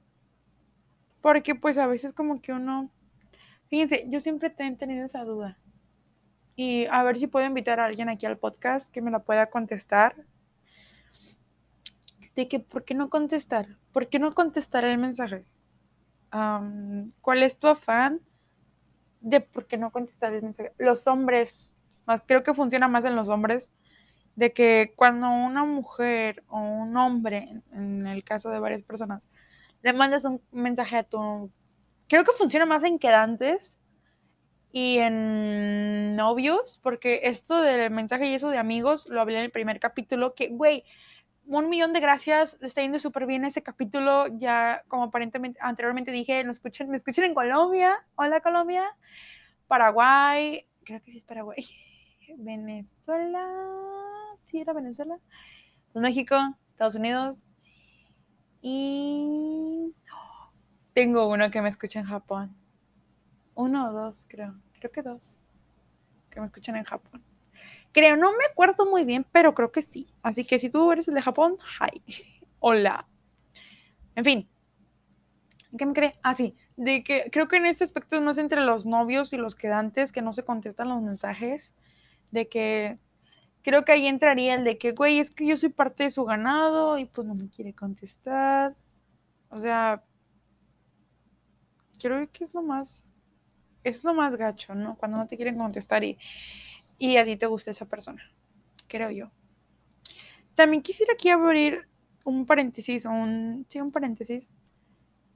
porque 1.20 1.54
pues 1.54 1.78
a 1.78 1.86
veces 1.86 2.12
como 2.12 2.40
que 2.40 2.52
uno, 2.52 2.90
fíjense, 3.68 4.04
yo 4.08 4.20
siempre 4.20 4.54
he 4.56 4.76
tenido 4.76 5.06
esa 5.06 5.24
duda, 5.24 5.58
y 6.56 6.86
a 6.86 7.02
ver 7.02 7.18
si 7.18 7.26
puedo 7.26 7.44
invitar 7.46 7.80
a 7.80 7.84
alguien 7.84 8.08
aquí 8.08 8.24
al 8.24 8.38
podcast 8.38 8.90
que 8.90 9.02
me 9.02 9.10
la 9.10 9.20
pueda 9.20 9.50
contestar. 9.50 10.16
De 12.34 12.48
que, 12.48 12.60
¿por 12.60 12.84
qué 12.84 12.94
no 12.94 13.10
contestar? 13.10 13.78
¿Por 13.92 14.08
qué 14.08 14.18
no 14.18 14.32
contestar 14.32 14.84
el 14.84 14.98
mensaje? 14.98 15.44
¿Cuál 17.20 17.42
es 17.42 17.58
tu 17.58 17.68
afán 17.68 18.20
de 19.20 19.40
por 19.40 19.66
qué 19.66 19.76
no 19.76 19.90
contestar 19.90 20.32
el 20.34 20.42
mensaje? 20.42 20.72
Los 20.78 21.06
hombres, 21.06 21.74
más, 22.06 22.22
creo 22.26 22.42
que 22.42 22.54
funciona 22.54 22.88
más 22.88 23.04
en 23.04 23.16
los 23.16 23.28
hombres, 23.28 23.72
de 24.34 24.52
que 24.52 24.92
cuando 24.96 25.30
una 25.30 25.64
mujer 25.64 26.42
o 26.48 26.60
un 26.60 26.96
hombre, 26.96 27.62
en 27.72 28.06
el 28.06 28.24
caso 28.24 28.50
de 28.50 28.58
varias 28.58 28.82
personas, 28.82 29.28
le 29.86 29.92
mandas 29.92 30.24
un 30.24 30.42
mensaje 30.50 30.96
a 30.96 31.04
tu... 31.04 31.48
Creo 32.08 32.24
que 32.24 32.32
funciona 32.32 32.66
más 32.66 32.82
en 32.82 32.98
quedantes 32.98 33.78
y 34.72 34.98
en 34.98 36.16
novios, 36.16 36.80
porque 36.82 37.20
esto 37.22 37.60
del 37.60 37.92
mensaje 37.92 38.26
y 38.26 38.34
eso 38.34 38.50
de 38.50 38.58
amigos 38.58 39.08
lo 39.08 39.20
hablé 39.20 39.38
en 39.38 39.44
el 39.44 39.52
primer 39.52 39.78
capítulo, 39.78 40.34
que, 40.34 40.48
güey, 40.48 40.82
un 41.46 41.68
millón 41.68 41.92
de 41.92 42.00
gracias, 42.00 42.58
está 42.62 42.82
yendo 42.82 42.98
súper 42.98 43.26
bien 43.26 43.44
ese 43.44 43.62
capítulo, 43.62 44.26
ya 44.38 44.82
como 44.88 45.04
aparentemente 45.04 45.60
anteriormente 45.62 46.10
dije, 46.10 46.42
me 46.42 46.50
escuchan, 46.50 46.88
me 46.88 46.96
escuchan 46.96 47.24
en 47.26 47.34
Colombia, 47.34 47.94
hola 48.16 48.40
Colombia, 48.40 48.84
Paraguay, 49.68 50.66
creo 50.82 51.00
que 51.00 51.12
sí 51.12 51.18
es 51.18 51.24
Paraguay, 51.24 51.64
Venezuela, 52.38 53.46
sí 54.46 54.60
era 54.60 54.72
Venezuela, 54.72 55.16
México, 55.94 56.34
Estados 56.72 56.96
Unidos, 56.96 57.46
y 58.68 59.94
tengo 60.92 61.28
uno 61.28 61.52
que 61.52 61.62
me 61.62 61.68
escucha 61.68 62.00
en 62.00 62.06
Japón, 62.06 62.56
uno 63.54 63.88
o 63.88 63.92
dos 63.92 64.26
creo 64.28 64.56
creo 64.80 64.90
que 64.90 65.02
dos, 65.02 65.40
que 66.30 66.40
me 66.40 66.46
escuchan 66.46 66.74
en 66.74 66.82
Japón. 66.82 67.22
Creo, 67.92 68.16
no 68.16 68.32
me 68.32 68.44
acuerdo 68.50 68.84
muy 68.84 69.04
bien, 69.04 69.24
pero 69.30 69.54
creo 69.54 69.70
que 69.70 69.82
sí. 69.82 70.08
Así 70.20 70.44
que 70.44 70.58
si 70.58 70.68
tú 70.68 70.90
eres 70.90 71.06
el 71.06 71.14
de 71.14 71.22
Japón, 71.22 71.56
hi, 71.80 72.02
hola. 72.58 73.08
En 74.16 74.24
fin, 74.24 74.48
¿qué 75.78 75.86
me 75.86 75.92
cree? 75.92 76.12
Ah, 76.24 76.34
sí, 76.34 76.56
de 76.76 77.04
que 77.04 77.30
creo 77.30 77.46
que 77.46 77.56
en 77.56 77.66
este 77.66 77.84
aspecto 77.84 78.20
no 78.20 78.32
es 78.32 78.38
entre 78.38 78.64
los 78.64 78.84
novios 78.84 79.32
y 79.32 79.36
los 79.36 79.54
quedantes 79.54 80.10
que 80.10 80.22
no 80.22 80.32
se 80.32 80.44
contestan 80.44 80.88
los 80.88 81.02
mensajes, 81.02 81.72
de 82.32 82.48
que 82.48 82.96
creo 83.66 83.84
que 83.84 83.90
ahí 83.90 84.06
entraría 84.06 84.54
el 84.54 84.62
de 84.62 84.78
que, 84.78 84.92
güey, 84.92 85.18
es 85.18 85.32
que 85.32 85.44
yo 85.44 85.56
soy 85.56 85.70
parte 85.70 86.04
de 86.04 86.12
su 86.12 86.24
ganado 86.24 86.98
y 86.98 87.06
pues 87.06 87.26
no 87.26 87.34
me 87.34 87.50
quiere 87.50 87.74
contestar. 87.74 88.76
O 89.48 89.58
sea, 89.58 90.04
creo 92.00 92.30
que 92.30 92.44
es 92.44 92.54
lo 92.54 92.62
más 92.62 93.12
es 93.82 94.04
lo 94.04 94.14
más 94.14 94.36
gacho, 94.36 94.76
¿no? 94.76 94.96
Cuando 94.96 95.18
no 95.18 95.26
te 95.26 95.34
quieren 95.34 95.58
contestar 95.58 96.04
y, 96.04 96.16
y 97.00 97.16
a 97.16 97.24
ti 97.24 97.36
te 97.36 97.46
gusta 97.46 97.72
esa 97.72 97.86
persona, 97.86 98.22
creo 98.86 99.10
yo. 99.10 99.32
También 100.54 100.80
quisiera 100.80 101.14
aquí 101.14 101.30
abrir 101.30 101.88
un 102.24 102.46
paréntesis, 102.46 103.04
un, 103.04 103.66
sí, 103.68 103.80
un 103.80 103.90
paréntesis, 103.90 104.52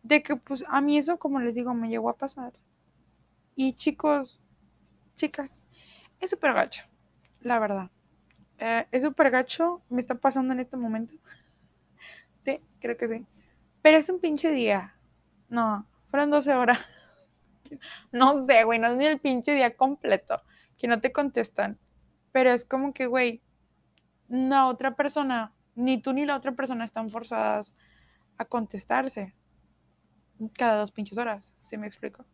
de 0.05 0.23
que 0.23 0.37
pues 0.37 0.65
a 0.69 0.81
mí 0.81 0.99
eso, 0.99 1.19
como 1.19 1.41
les 1.41 1.57
digo, 1.57 1.75
me 1.75 1.89
llegó 1.89 2.09
a 2.09 2.17
pasar. 2.17 2.53
Y 3.57 3.73
chicos, 3.73 4.41
chicas, 5.17 5.65
es 6.21 6.31
súper 6.31 6.55
gacho, 6.55 6.85
la 7.41 7.59
verdad. 7.59 7.91
Eh, 8.61 8.87
es 8.91 9.03
súper 9.03 9.31
gacho, 9.31 9.83
me 9.89 10.01
está 10.01 10.15
pasando 10.15 10.53
en 10.53 10.61
este 10.61 10.77
momento. 10.77 11.15
sí, 12.39 12.61
creo 12.81 12.97
que 12.97 13.09
sí. 13.09 13.27
Pero 13.83 13.99
es 13.99 14.09
un 14.09 14.21
pinche 14.21 14.51
día. 14.53 14.95
No, 15.49 15.87
fueron 16.07 16.31
12 16.31 16.55
horas. 16.55 16.89
no 18.13 18.45
sé, 18.45 18.65
güey, 18.65 18.79
no 18.79 18.89
es 18.89 18.97
ni 18.97 19.07
el 19.07 19.19
pinche 19.19 19.55
día 19.55 19.77
completo 19.77 20.43
que 20.79 20.87
no 20.87 21.01
te 21.01 21.13
contestan. 21.13 21.79
Pero 22.33 22.51
es 22.51 22.65
como 22.65 22.93
que, 22.93 23.07
güey, 23.07 23.43
la 24.29 24.67
otra 24.67 24.95
persona, 24.95 25.53
ni 25.75 25.99
tú 25.99 26.13
ni 26.13 26.25
la 26.25 26.37
otra 26.37 26.53
persona 26.53 26.85
están 26.85 27.11
forzadas 27.11 27.77
a 28.39 28.45
contestarse 28.45 29.35
cada 30.57 30.79
dos 30.79 30.93
pinches 30.93 31.19
horas, 31.19 31.57
¿sí 31.61 31.77
me 31.77 31.87
explico? 31.87 32.25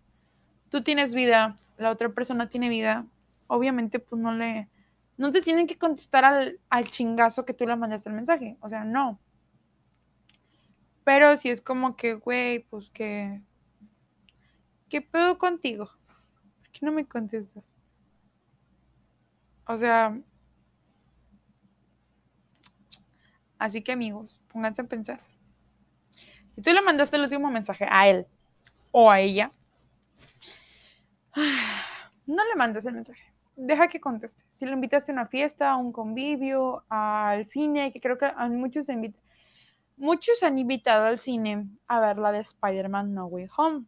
tú 0.69 0.83
tienes 0.83 1.15
vida, 1.15 1.57
la 1.77 1.91
otra 1.91 2.09
persona 2.11 2.49
tiene 2.49 2.69
vida, 2.69 3.07
obviamente 3.47 3.99
pues 3.99 4.21
no 4.21 4.33
le, 4.33 4.69
no 5.17 5.31
te 5.31 5.41
tienen 5.41 5.67
que 5.67 5.79
contestar 5.79 6.25
al, 6.25 6.61
al 6.69 6.85
chingazo 6.87 7.45
que 7.45 7.55
tú 7.55 7.67
le 7.67 7.77
mandaste 7.77 8.09
el 8.09 8.17
mensaje, 8.17 8.57
o 8.61 8.69
sea, 8.69 8.85
no. 8.85 9.19
Pero 11.05 11.37
si 11.37 11.51
es 11.51 11.61
como 11.61 11.97
que, 11.97 12.15
güey, 12.15 12.61
pues 12.65 12.91
que, 12.91 13.41
¿qué 14.89 15.01
pedo 15.01 15.39
contigo? 15.39 15.87
¿Por 15.87 16.71
qué 16.73 16.85
no 16.85 16.93
me 16.93 17.07
contestas? 17.07 17.77
O 19.67 19.77
sea, 19.77 20.21
así 23.59 23.83
que 23.83 23.93
amigos, 23.93 24.43
pónganse 24.49 24.83
a 24.83 24.87
pensar. 24.87 25.21
Si 26.51 26.63
tú 26.63 26.73
le 26.73 26.83
mandaste 26.83 27.17
el 27.17 27.23
último 27.23 27.51
mensaje 27.51 27.87
a 27.91 28.09
él 28.09 28.27
o 28.91 29.11
a 29.11 29.21
ella, 29.21 29.51
no 32.27 32.45
le 32.45 32.55
mandes 32.57 32.85
el 32.87 32.95
mensaje. 32.95 33.36
Deja 33.57 33.89
que 33.89 34.01
conteste. 34.01 34.45
Si 34.51 34.67
lo 34.67 34.73
invitaste 34.73 35.13
a 35.13 35.15
una 35.15 35.27
fiesta, 35.27 35.71
a 35.71 35.77
un 35.77 35.91
convivio, 35.91 36.85
al 36.91 37.47
cine, 37.47 37.91
que 37.91 38.01
creo 38.01 38.19
que 38.19 38.31
muchos 38.51 38.89
invitan. 38.91 39.23
Muchos 39.97 40.43
han 40.43 40.59
invitado 40.59 41.07
al 41.07 41.19
cine 41.19 41.67
a 41.89 42.01
ver 42.01 42.19
la 42.19 42.33
de 42.33 42.41
Spider-Man 42.41 43.15
No 43.15 43.27
Way 43.27 43.47
Home. 43.57 43.87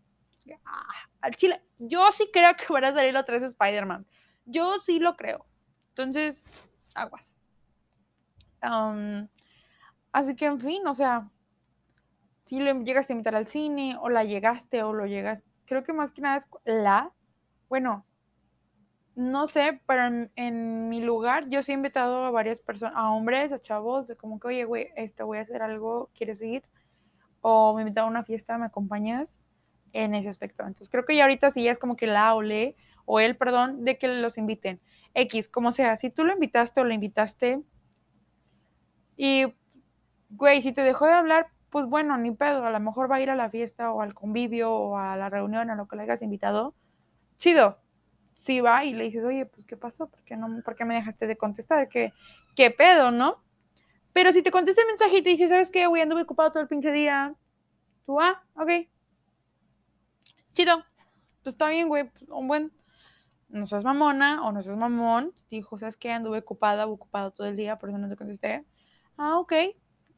Ah, 0.64 1.30
chile, 1.30 1.62
yo 1.78 2.10
sí 2.10 2.30
creo 2.32 2.52
que 2.56 2.72
van 2.72 2.84
a 2.84 2.94
salir 2.94 3.12
los 3.12 3.26
tres 3.26 3.42
Spider-Man. 3.42 4.06
Yo 4.46 4.78
sí 4.78 4.98
lo 4.98 5.16
creo. 5.16 5.44
Entonces, 5.90 6.44
aguas. 6.94 7.44
así 10.12 10.34
que, 10.34 10.46
en 10.46 10.60
fin, 10.60 10.86
o 10.86 10.94
sea, 10.94 11.30
si 12.40 12.58
le 12.60 12.72
llegaste 12.82 13.12
a 13.12 13.16
invitar 13.16 13.36
al 13.36 13.46
cine, 13.46 13.98
o 14.00 14.08
la 14.08 14.24
llegaste, 14.24 14.82
o 14.82 14.94
lo 14.94 15.04
llegaste, 15.04 15.50
creo 15.66 15.82
que 15.82 15.92
más 15.92 16.12
que 16.12 16.22
nada 16.22 16.38
es 16.38 16.48
la, 16.64 17.12
bueno, 17.68 18.06
no 19.18 19.48
sé, 19.48 19.80
pero 19.84 20.28
en, 20.36 20.88
mi 20.88 21.00
lugar 21.00 21.48
yo 21.48 21.60
sí 21.64 21.72
he 21.72 21.74
invitado 21.74 22.24
a 22.24 22.30
varias 22.30 22.60
personas, 22.60 22.94
a 22.96 23.10
hombres, 23.10 23.52
a 23.52 23.58
chavos, 23.58 24.06
de 24.06 24.16
como 24.16 24.38
que, 24.38 24.46
oye, 24.46 24.64
güey, 24.64 24.90
este, 24.94 25.24
voy 25.24 25.38
a 25.38 25.40
hacer 25.40 25.60
algo, 25.60 26.08
¿quieres 26.14 26.40
ir? 26.40 26.62
O 27.40 27.74
me 27.74 27.82
invitado 27.82 28.06
a 28.06 28.10
una 28.10 28.22
fiesta, 28.22 28.56
¿me 28.58 28.66
acompañas? 28.66 29.40
En 29.92 30.14
ese 30.14 30.28
aspecto. 30.28 30.62
Entonces 30.62 30.88
creo 30.88 31.04
que 31.04 31.16
ya 31.16 31.24
ahorita 31.24 31.50
sí 31.50 31.64
ya 31.64 31.72
es 31.72 31.80
como 31.80 31.96
que 31.96 32.06
la 32.06 32.32
o 32.36 32.42
le, 32.42 32.76
o 33.06 33.18
él, 33.18 33.36
perdón, 33.36 33.84
de 33.84 33.98
que 33.98 34.06
los 34.06 34.38
inviten. 34.38 34.80
X, 35.14 35.48
como 35.48 35.72
sea, 35.72 35.96
si 35.96 36.10
tú 36.10 36.24
lo 36.24 36.32
invitaste 36.32 36.80
o 36.80 36.84
lo 36.84 36.94
invitaste 36.94 37.64
y, 39.16 39.52
güey, 40.30 40.62
si 40.62 40.70
te 40.70 40.82
dejó 40.82 41.06
de 41.06 41.14
hablar, 41.14 41.48
pues 41.70 41.86
bueno, 41.86 42.16
ni 42.18 42.30
pedo, 42.30 42.64
a 42.64 42.70
lo 42.70 42.78
mejor 42.78 43.10
va 43.10 43.16
a 43.16 43.20
ir 43.20 43.30
a 43.30 43.34
la 43.34 43.50
fiesta 43.50 43.92
o 43.92 44.00
al 44.00 44.14
convivio 44.14 44.72
o 44.72 44.96
a 44.96 45.16
la 45.16 45.28
reunión, 45.28 45.70
a 45.70 45.74
lo 45.74 45.88
que 45.88 45.96
le 45.96 46.04
hayas 46.04 46.22
invitado. 46.22 46.76
Chido, 47.36 47.80
si 48.38 48.60
va 48.60 48.84
y 48.84 48.94
le 48.94 49.04
dices, 49.04 49.24
oye, 49.24 49.46
pues, 49.46 49.64
¿qué 49.64 49.76
pasó? 49.76 50.08
¿Por 50.08 50.22
qué, 50.22 50.36
no, 50.36 50.62
por 50.62 50.76
qué 50.76 50.84
me 50.84 50.94
dejaste 50.94 51.26
de 51.26 51.36
contestar? 51.36 51.88
¿Qué, 51.88 52.12
¿Qué 52.54 52.70
pedo, 52.70 53.10
no? 53.10 53.42
Pero 54.12 54.32
si 54.32 54.42
te 54.42 54.52
contesta 54.52 54.80
el 54.80 54.86
mensaje 54.86 55.18
y 55.18 55.22
te 55.22 55.30
dice, 55.30 55.48
¿sabes 55.48 55.70
qué? 55.70 55.88
Güey, 55.88 56.02
anduve 56.02 56.22
ocupado 56.22 56.52
todo 56.52 56.62
el 56.62 56.68
pinche 56.68 56.92
día. 56.92 57.34
Tú, 58.06 58.20
ah, 58.20 58.40
ok. 58.54 58.88
Chido. 60.52 60.84
Pues 61.42 61.54
está 61.54 61.68
bien, 61.68 61.88
güey. 61.88 62.08
Pues, 62.10 62.30
un 62.30 62.46
buen. 62.46 62.72
No 63.48 63.66
seas 63.66 63.84
mamona 63.84 64.40
o 64.44 64.52
no 64.52 64.62
seas 64.62 64.76
mamón. 64.76 65.32
Dijo, 65.50 65.76
¿sabes 65.76 65.96
qué? 65.96 66.12
Anduve 66.12 66.38
ocupada, 66.38 66.86
ocupado 66.86 67.32
todo 67.32 67.48
el 67.48 67.56
día, 67.56 67.76
por 67.76 67.88
eso 67.88 67.98
no 67.98 68.08
te 68.08 68.16
contesté. 68.16 68.64
Ah, 69.16 69.36
ok. 69.38 69.52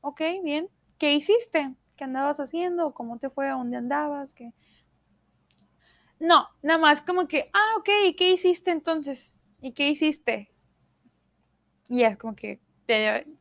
Ok, 0.02 0.20
bien. 0.44 0.68
¿Qué 0.98 1.14
hiciste? 1.14 1.74
¿Qué 1.96 2.04
andabas 2.04 2.38
haciendo? 2.38 2.92
¿Cómo 2.92 3.18
te 3.18 3.30
fue? 3.30 3.48
¿A 3.48 3.54
dónde 3.54 3.78
andabas? 3.78 4.34
¿Qué? 4.34 4.52
No, 6.20 6.46
nada 6.62 6.78
más 6.78 7.00
como 7.00 7.26
que, 7.26 7.50
ah, 7.54 7.78
ok, 7.78 7.88
¿y 8.08 8.14
qué 8.14 8.30
hiciste 8.30 8.70
entonces? 8.70 9.40
¿Y 9.62 9.72
qué 9.72 9.88
hiciste? 9.88 10.52
Y 11.88 12.02
es 12.02 12.18
como 12.18 12.36
que, 12.36 12.60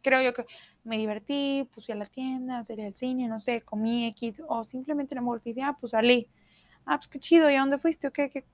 creo 0.02 0.22
yo 0.22 0.34
que 0.34 0.46
me 0.86 0.98
divertí, 0.98 1.70
puse 1.74 1.92
a 1.92 1.96
la 1.96 2.06
tienda, 2.06 2.64
salí 2.64 2.84
al 2.84 2.94
cine, 2.94 3.28
no 3.28 3.42
sé, 3.42 3.62
comí 3.62 4.08
X, 4.08 4.42
o 4.48 4.64
simplemente 4.64 5.14
la 5.14 5.22
mujer 5.22 5.42
dice, 5.42 5.62
ah, 5.62 5.78
pues 5.80 5.92
salí. 5.92 6.30
Ah, 6.86 6.98
pues 6.98 7.10
qué 7.10 7.20
chido, 7.20 7.50
¿y 7.50 7.56
a 7.56 7.60
dónde 7.60 7.78
fuiste? 7.78 8.08
¿O 8.08 8.14
qué, 8.14 8.46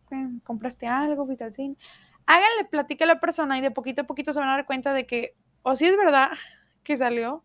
compraste 0.43 0.87
algo? 0.87 1.27
¿Fuiste 1.27 1.43
al 1.43 1.53
cine? 1.53 1.77
Háganle, 2.25 2.65
platique 2.65 3.03
a 3.03 3.07
la 3.07 3.19
persona 3.19 3.59
y 3.59 3.61
de 3.61 3.69
poquito 3.69 4.01
a 4.01 4.05
poquito 4.05 4.33
se 4.33 4.39
van 4.39 4.49
a 4.49 4.53
dar 4.53 4.65
cuenta 4.65 4.91
de 4.93 5.05
que 5.05 5.35
o 5.61 5.75
si 5.75 5.85
es 5.85 5.95
verdad 5.95 6.31
que 6.83 6.97
salió, 6.97 7.43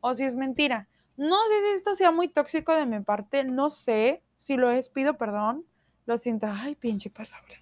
o 0.00 0.14
si 0.14 0.24
es 0.24 0.34
mentira. 0.34 0.88
No 1.16 1.36
sé 1.46 1.54
si 1.62 1.76
esto 1.76 1.94
sea 1.94 2.10
muy 2.10 2.26
tóxico 2.26 2.72
de 2.72 2.84
mi 2.84 3.00
parte, 3.00 3.44
no 3.44 3.70
sé, 3.70 4.24
si 4.36 4.56
lo 4.56 4.72
es, 4.72 4.88
pido 4.88 5.16
perdón 5.16 5.64
lo 6.06 6.16
siento, 6.16 6.46
ay, 6.50 6.76
pinche 6.76 7.10
palabra. 7.10 7.60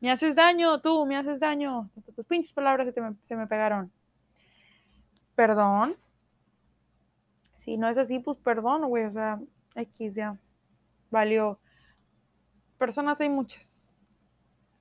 Me 0.00 0.10
haces 0.10 0.36
daño, 0.36 0.80
tú, 0.80 1.06
me 1.06 1.16
haces 1.16 1.40
daño. 1.40 1.90
Tus 2.14 2.26
pinches 2.26 2.52
palabras 2.52 2.92
se, 2.92 3.00
me, 3.00 3.16
se 3.22 3.36
me 3.36 3.46
pegaron. 3.46 3.90
Perdón. 5.34 5.96
Si 7.52 7.76
no 7.78 7.88
es 7.88 7.96
así, 7.96 8.18
pues 8.18 8.36
perdón, 8.36 8.86
güey. 8.88 9.04
O 9.04 9.10
sea, 9.10 9.40
X 9.74 10.16
ya. 10.16 10.38
Valió. 11.10 11.58
Personas 12.78 13.20
hay 13.20 13.30
muchas. 13.30 13.94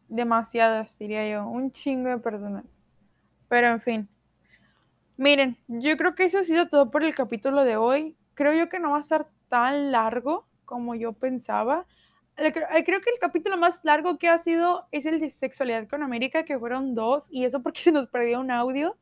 Demasiadas, 0.09 0.97
diría 0.99 1.29
yo. 1.29 1.47
Un 1.47 1.71
chingo 1.71 2.09
de 2.09 2.17
personas. 2.17 2.83
Pero 3.47 3.67
en 3.67 3.81
fin. 3.81 4.09
Miren, 5.17 5.57
yo 5.67 5.95
creo 5.95 6.13
que 6.13 6.25
eso 6.25 6.39
ha 6.39 6.43
sido 6.43 6.67
todo 6.67 6.91
por 6.91 7.03
el 7.03 7.15
capítulo 7.15 7.63
de 7.63 7.77
hoy. 7.77 8.17
Creo 8.33 8.53
yo 8.53 8.67
que 8.67 8.79
no 8.79 8.91
va 8.91 8.97
a 8.97 9.03
ser 9.03 9.27
tan 9.47 9.91
largo 9.91 10.45
como 10.65 10.95
yo 10.95 11.13
pensaba. 11.13 11.85
Eh, 12.37 12.51
creo 12.51 12.99
que 12.99 13.09
el 13.09 13.19
capítulo 13.19 13.57
más 13.57 13.85
largo 13.85 14.17
que 14.17 14.27
ha 14.27 14.37
sido 14.37 14.87
es 14.91 15.05
el 15.05 15.19
de 15.19 15.29
Sexualidad 15.29 15.87
con 15.87 16.03
América, 16.03 16.43
que 16.43 16.59
fueron 16.59 16.93
dos, 16.93 17.27
y 17.31 17.45
eso 17.45 17.61
porque 17.61 17.81
se 17.81 17.91
nos 17.91 18.07
perdió 18.07 18.39
un 18.39 18.51
audio. 18.51 18.97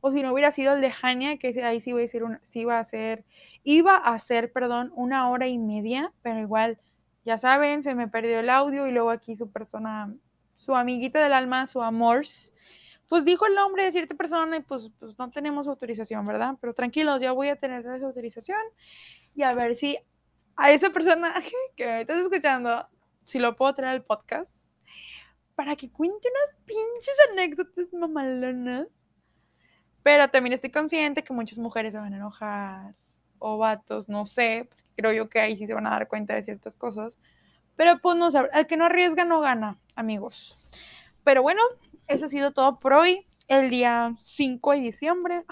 O 0.00 0.12
si 0.12 0.22
no 0.22 0.32
hubiera 0.32 0.52
sido 0.52 0.74
el 0.74 0.80
de 0.80 0.92
Hania, 1.02 1.36
que 1.38 1.48
ahí 1.64 1.80
sí 1.80 1.92
voy 1.92 2.02
a 2.02 2.04
decir, 2.04 2.22
sí 2.42 2.60
iba 2.60 2.78
a 2.78 2.84
ser, 2.84 3.24
iba 3.64 3.96
a 3.96 4.18
ser, 4.18 4.52
perdón, 4.52 4.92
una 4.94 5.28
hora 5.30 5.48
y 5.48 5.58
media, 5.58 6.12
pero 6.22 6.38
igual, 6.38 6.78
ya 7.24 7.38
saben, 7.38 7.82
se 7.82 7.94
me 7.94 8.06
perdió 8.06 8.38
el 8.38 8.50
audio 8.50 8.86
y 8.86 8.92
luego 8.92 9.10
aquí 9.10 9.34
su 9.34 9.50
persona, 9.50 10.14
su 10.54 10.76
amiguita 10.76 11.20
del 11.24 11.32
alma, 11.32 11.66
su 11.66 11.82
amor, 11.82 12.24
pues 13.08 13.24
dijo 13.24 13.46
el 13.46 13.54
nombre 13.54 13.84
de 13.84 13.90
cierta 13.90 14.14
persona 14.14 14.58
y 14.58 14.60
pues, 14.60 14.92
pues 14.98 15.18
no 15.18 15.30
tenemos 15.30 15.66
autorización, 15.66 16.24
¿verdad? 16.24 16.56
Pero 16.60 16.72
tranquilos, 16.74 17.20
ya 17.20 17.32
voy 17.32 17.48
a 17.48 17.56
tener 17.56 17.84
esa 17.86 18.06
autorización 18.06 18.60
y 19.34 19.42
a 19.42 19.54
ver 19.54 19.74
si 19.74 19.98
a 20.56 20.70
ese 20.70 20.90
personaje 20.90 21.52
que 21.76 21.86
me 21.86 22.00
estás 22.00 22.18
escuchando, 22.18 22.88
si 23.22 23.38
lo 23.38 23.54
puedo 23.56 23.74
traer 23.74 23.94
al 23.94 24.04
podcast, 24.04 24.70
para 25.54 25.76
que 25.76 25.90
cuente 25.90 26.28
unas 26.28 26.56
pinches 26.64 27.18
anécdotas 27.32 27.92
mamalonas. 27.94 29.08
Pero 30.02 30.28
también 30.28 30.52
estoy 30.52 30.70
consciente 30.70 31.24
que 31.24 31.32
muchas 31.32 31.58
mujeres 31.58 31.92
se 31.92 31.98
van 31.98 32.14
a 32.14 32.16
enojar, 32.16 32.94
o 33.38 33.58
vatos, 33.58 34.08
no 34.08 34.24
sé, 34.24 34.68
creo 34.96 35.12
yo 35.12 35.28
que 35.28 35.40
ahí 35.40 35.56
sí 35.56 35.66
se 35.66 35.74
van 35.74 35.86
a 35.86 35.90
dar 35.90 36.08
cuenta 36.08 36.34
de 36.34 36.42
ciertas 36.42 36.76
cosas. 36.76 37.18
Pero 37.76 37.98
pues 38.00 38.16
no 38.16 38.30
sé, 38.30 38.48
el 38.54 38.66
que 38.66 38.76
no 38.76 38.86
arriesga 38.86 39.24
no 39.24 39.40
gana, 39.40 39.78
amigos. 39.94 40.58
Pero 41.24 41.42
bueno, 41.42 41.60
eso 42.06 42.26
ha 42.26 42.28
sido 42.28 42.52
todo 42.52 42.78
por 42.78 42.94
hoy, 42.94 43.26
el 43.48 43.68
día 43.68 44.14
5 44.16 44.72
de 44.72 44.78
diciembre. 44.78 45.44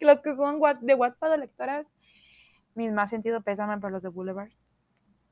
Los 0.00 0.20
que 0.20 0.34
son 0.34 0.60
de 0.80 0.94
WhatsApp 0.94 1.38
lectoras, 1.38 1.94
mis 2.74 2.92
más 2.92 3.10
sentido 3.10 3.42
pésame 3.42 3.78
por 3.78 3.92
los 3.92 4.02
de 4.02 4.08
Boulevard. 4.08 4.50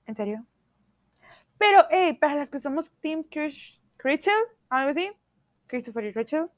¿En 0.07 0.15
serio? 0.15 0.47
Pero, 1.59 1.85
hey, 1.91 2.15
para 2.15 2.35
las 2.35 2.51
que 2.51 2.59
somos 2.59 2.93
Team 3.01 3.23
Rachel, 3.99 4.33
algo 4.71 4.91
así, 4.91 5.11
Christopher 5.67 6.05
y 6.05 6.13
Rachel, 6.13 6.51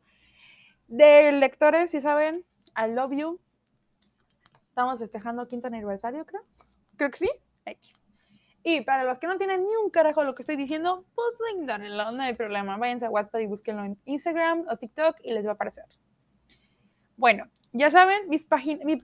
de 0.88 1.32
lectores, 1.32 1.90
si 1.90 2.00
saben, 2.00 2.44
I 2.76 2.90
love 2.90 3.12
you. 3.12 3.40
Estamos 4.68 5.00
festejando 5.00 5.46
quinto 5.46 5.66
aniversario, 5.66 6.24
creo. 6.24 6.42
Creo 6.96 7.10
que 7.10 7.18
sí. 7.18 7.30
X. 7.64 8.06
Y 8.64 8.82
para 8.82 9.04
los 9.04 9.18
que 9.18 9.26
no 9.26 9.38
tienen 9.38 9.64
ni 9.64 9.70
un 9.82 9.90
carajo 9.90 10.22
lo 10.22 10.34
que 10.34 10.42
estoy 10.42 10.56
diciendo, 10.56 11.04
pues 11.14 11.38
ignórenlo, 11.56 12.12
no 12.12 12.22
hay 12.22 12.34
problema. 12.34 12.76
Váyanse 12.76 13.06
a 13.06 13.10
WhatsApp 13.10 13.40
y 13.40 13.46
búsquenlo 13.46 13.84
en 13.84 14.00
Instagram 14.04 14.66
o 14.68 14.76
TikTok 14.76 15.16
y 15.24 15.32
les 15.32 15.46
va 15.46 15.50
a 15.50 15.54
aparecer. 15.54 15.84
Bueno, 17.16 17.50
ya 17.72 17.90
saben, 17.90 18.28
mis, 18.28 18.46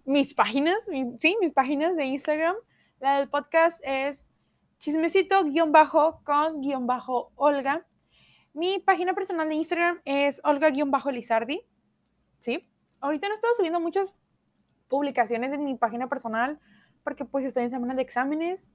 mis 0.04 0.34
páginas, 0.34 0.88
sí, 1.18 1.36
mis 1.40 1.52
páginas 1.52 1.96
de 1.96 2.04
Instagram. 2.04 2.54
La 3.00 3.18
del 3.18 3.28
podcast 3.28 3.80
es 3.82 4.30
chismecito 4.78 5.44
guion 5.44 5.72
bajo 5.72 6.20
con 6.24 6.60
guion 6.60 6.86
bajo 6.86 7.32
Olga. 7.36 7.86
Mi 8.52 8.78
página 8.78 9.14
personal 9.14 9.48
de 9.48 9.54
Instagram 9.54 10.00
es 10.04 10.40
Olga 10.44 10.70
guion 10.70 10.90
bajo 10.90 11.10
Lizardi. 11.10 11.62
Sí. 12.38 12.68
Ahorita 13.00 13.28
no 13.28 13.34
he 13.34 13.36
estado 13.36 13.54
subiendo 13.54 13.80
muchas 13.80 14.22
publicaciones 14.88 15.52
en 15.52 15.64
mi 15.64 15.76
página 15.76 16.08
personal 16.08 16.58
porque 17.04 17.24
pues 17.24 17.44
estoy 17.44 17.64
en 17.64 17.70
semana 17.70 17.94
de 17.94 18.02
exámenes. 18.02 18.74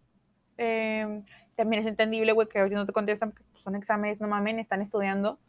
Em, 0.57 1.23
también 1.55 1.81
es 1.81 1.87
entendible, 1.87 2.31
güey, 2.31 2.47
que 2.47 2.59
a 2.59 2.65
no 2.65 2.85
te 2.85 2.93
contestan 2.93 3.31
porque 3.31 3.43
pues, 3.51 3.61
son 3.61 3.75
exámenes, 3.75 4.21
no 4.21 4.27
mamen, 4.27 4.59
están 4.59 4.81
estudiando. 4.81 5.39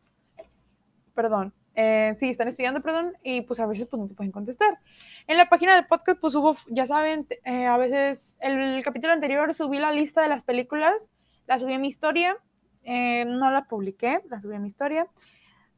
Perdón. 1.14 1.54
Eh, 1.76 2.14
sí, 2.16 2.30
están 2.30 2.48
estudiando, 2.48 2.80
perdón, 2.80 3.16
y 3.22 3.40
pues 3.42 3.58
a 3.58 3.66
veces 3.66 3.88
pues 3.90 4.00
no 4.00 4.06
te 4.06 4.14
pueden 4.14 4.30
contestar. 4.30 4.78
En 5.26 5.36
la 5.36 5.48
página 5.48 5.74
del 5.74 5.86
podcast 5.86 6.20
pues 6.20 6.34
hubo, 6.36 6.56
ya 6.68 6.86
saben, 6.86 7.26
eh, 7.44 7.66
a 7.66 7.76
veces 7.76 8.38
el, 8.40 8.82
capítulo 8.84 9.12
anterior 9.12 9.52
subí 9.54 9.78
la 9.78 9.90
lista 9.90 10.22
de 10.22 10.28
las 10.28 10.42
películas 10.42 11.10
La 11.46 11.58
subí 11.58 11.74
a 11.74 11.78
mi 11.78 11.88
historia, 11.88 12.36
eh, 12.84 13.24
no 13.24 13.50
la 13.50 13.66
publiqué, 13.66 14.20
la 14.30 14.38
subí 14.38 14.54
a 14.54 14.60
mi 14.60 14.68
historia. 14.68 15.06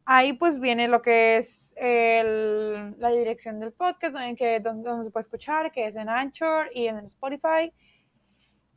Ahí 0.05 0.35
pues 0.35 0.61
viene 0.61 0.87
lo 0.87 1.03
que 1.03 1.39
es 1.39 1.75
la 1.81 3.11
dirección 3.11 3.59
del 3.59 3.73
podcast, 3.73 4.15
donde, 4.15 4.37
que, 4.37 4.61
donde, 4.61 5.03
se 5.03 5.11
puede 5.11 5.23
escuchar, 5.23 5.73
que 5.73 5.87
es 5.87 5.97
en 5.97 6.09
Anchor 6.09 6.71
y 6.73 6.87
en 6.87 6.99
Spotify. 7.07 7.73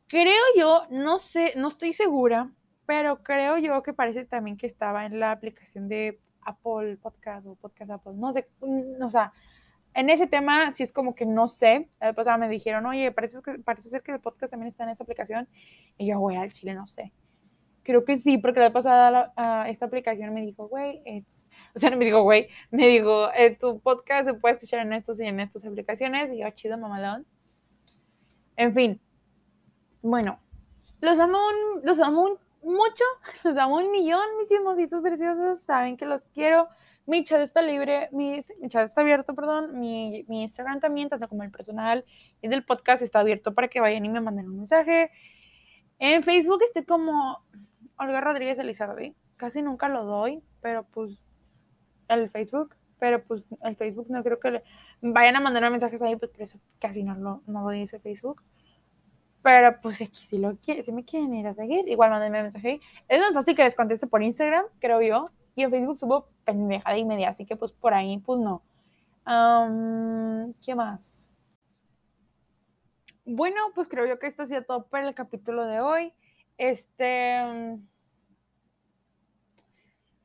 Creo 0.08 0.42
yo, 0.56 0.86
no 0.90 1.20
sé, 1.20 1.52
no 1.54 1.68
estoy 1.68 1.92
segura, 1.92 2.50
pero 2.84 3.22
creo 3.22 3.58
yo 3.58 3.80
que 3.84 3.92
parece 3.92 4.24
también 4.24 4.56
que 4.56 4.66
estaba 4.66 5.06
en 5.06 5.20
la 5.20 5.30
aplicación 5.30 5.86
de 5.86 6.18
Apple 6.42 6.96
Podcast 6.96 7.46
o 7.46 7.54
Podcast 7.54 7.90
Apple, 7.90 8.12
no 8.16 8.32
sé, 8.32 8.48
o 9.00 9.08
sea, 9.08 9.32
en 9.94 10.10
ese 10.10 10.26
tema 10.26 10.70
sí 10.72 10.82
es 10.82 10.92
como 10.92 11.14
que 11.14 11.26
no 11.26 11.48
sé. 11.48 11.88
La 12.00 12.08
vez 12.08 12.16
pasada 12.16 12.38
me 12.38 12.48
dijeron, 12.48 12.86
oye, 12.86 13.10
parece, 13.12 13.38
parece 13.64 13.88
ser 13.88 14.02
que 14.02 14.12
el 14.12 14.20
podcast 14.20 14.52
también 14.52 14.68
está 14.68 14.84
en 14.84 14.90
esa 14.90 15.04
aplicación. 15.04 15.48
Y 15.98 16.08
yo, 16.08 16.18
güey, 16.18 16.36
al 16.36 16.52
chile 16.52 16.74
no 16.74 16.86
sé. 16.86 17.12
Creo 17.82 18.04
que 18.04 18.18
sí, 18.18 18.38
porque 18.38 18.60
la 18.60 18.66
vez 18.66 18.74
pasada 18.74 19.32
a 19.36 19.68
esta 19.68 19.86
aplicación 19.86 20.32
me 20.34 20.42
dijo, 20.42 20.68
güey, 20.68 21.02
o 21.74 21.78
sea, 21.78 21.90
no 21.90 21.96
me 21.96 22.04
dijo, 22.04 22.22
güey, 22.22 22.46
me 22.70 22.86
dijo, 22.86 23.32
eh, 23.32 23.56
tu 23.58 23.80
podcast 23.80 24.28
se 24.28 24.34
puede 24.34 24.54
escuchar 24.54 24.80
en 24.80 24.92
estos 24.92 25.20
y 25.20 25.26
en 25.26 25.40
estas 25.40 25.64
aplicaciones. 25.64 26.30
Y 26.30 26.38
yo, 26.38 26.50
chido, 26.50 26.78
mamalón. 26.78 27.26
En 28.56 28.74
fin, 28.74 29.00
bueno, 30.02 30.38
los 31.00 31.18
amo, 31.18 31.38
los 31.82 32.00
amo 32.00 32.38
mucho, 32.62 33.04
los 33.44 33.56
amo 33.58 33.78
un 33.78 33.90
millón, 33.90 34.24
mis 34.38 34.50
hermositos 34.50 35.00
preciosos. 35.00 35.60
Saben 35.60 35.96
que 35.96 36.06
los 36.06 36.28
quiero. 36.28 36.68
Mi 37.06 37.24
chat 37.24 37.40
está 37.40 37.62
libre, 37.62 38.08
mi, 38.12 38.38
chat 38.68 38.84
está 38.84 39.00
abierto, 39.00 39.34
perdón. 39.34 39.80
Mi, 39.80 40.24
mi, 40.28 40.42
Instagram 40.42 40.80
también, 40.80 41.08
tanto 41.08 41.28
como 41.28 41.42
el 41.42 41.50
personal 41.50 42.04
y 42.40 42.48
del 42.48 42.62
podcast, 42.64 43.02
está 43.02 43.20
abierto 43.20 43.54
para 43.54 43.68
que 43.68 43.80
vayan 43.80 44.04
y 44.04 44.08
me 44.08 44.20
manden 44.20 44.48
un 44.48 44.56
mensaje. 44.56 45.10
En 45.98 46.22
Facebook 46.22 46.62
estoy 46.62 46.84
como 46.84 47.42
Olga 47.98 48.20
Rodríguez 48.20 48.58
Elizardi. 48.58 49.14
Casi 49.36 49.62
nunca 49.62 49.88
lo 49.88 50.04
doy, 50.04 50.42
pero 50.60 50.84
pues 50.84 51.22
el 52.08 52.28
Facebook, 52.28 52.76
pero 52.98 53.22
pues 53.24 53.48
el 53.62 53.76
Facebook 53.76 54.06
no 54.10 54.22
creo 54.22 54.38
que 54.38 54.62
vayan 55.00 55.36
a 55.36 55.40
mandar 55.40 55.68
mensajes 55.70 56.02
ahí, 56.02 56.16
pues 56.16 56.30
por 56.30 56.42
eso 56.42 56.60
casi 56.78 57.02
no 57.02 57.14
lo, 57.14 57.42
no 57.46 57.62
lo 57.62 57.70
dice 57.70 57.98
Facebook. 57.98 58.42
Pero 59.42 59.80
pues 59.80 60.02
aquí 60.02 60.20
si, 60.20 60.38
lo 60.38 60.56
si 60.60 60.92
me 60.92 61.04
quieren 61.04 61.34
ir 61.34 61.46
a 61.46 61.54
seguir, 61.54 61.88
igual 61.88 62.10
mándenme 62.10 62.38
un 62.38 62.44
mensaje. 62.44 62.80
Es 63.08 63.20
más 63.20 63.32
fácil 63.32 63.56
que 63.56 63.64
les 63.64 63.74
conteste 63.74 64.06
por 64.06 64.22
Instagram, 64.22 64.66
creo 64.78 65.00
yo. 65.00 65.30
Y 65.54 65.62
en 65.62 65.70
Facebook 65.70 65.96
subo 65.96 66.28
pendejada 66.44 66.96
y 66.98 67.04
media, 67.04 67.30
así 67.30 67.44
que 67.44 67.56
pues 67.56 67.72
por 67.72 67.94
ahí 67.94 68.18
pues 68.18 68.38
no. 68.38 68.62
¿Qué 70.64 70.74
más? 70.74 71.30
Bueno, 73.24 73.60
pues 73.74 73.86
creo 73.88 74.06
yo 74.06 74.18
que 74.18 74.26
esto 74.26 74.42
ha 74.42 74.46
sido 74.46 74.62
todo 74.64 74.88
para 74.88 75.06
el 75.06 75.14
capítulo 75.14 75.66
de 75.66 75.80
hoy. 75.80 76.12
Este. 76.58 77.78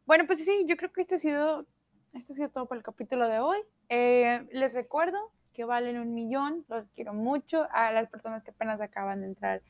Bueno, 0.06 0.26
pues 0.28 0.44
sí, 0.44 0.66
yo 0.68 0.76
creo 0.76 0.92
que 0.92 1.02
esto 1.02 1.16
ha 1.16 1.20
sido, 1.20 1.66
esto 2.14 2.34
ha 2.34 2.36
sido 2.36 2.50
todo 2.50 2.68
para 2.68 2.78
el 2.78 2.84
capítulo 2.84 3.28
de 3.28 3.40
hoy. 3.40 3.58
Eh, 3.90 4.48
les 4.52 4.74
recuerdo 4.74 5.32
que 5.56 5.64
valen 5.64 5.98
un 5.98 6.14
millón. 6.14 6.66
Los 6.68 6.90
quiero 6.90 7.14
mucho. 7.14 7.68
A 7.72 7.92
las 7.92 8.08
personas 8.10 8.44
que 8.44 8.52
apenas 8.52 8.82
acaban 8.82 9.22
de 9.22 9.28
entrar 9.28 9.62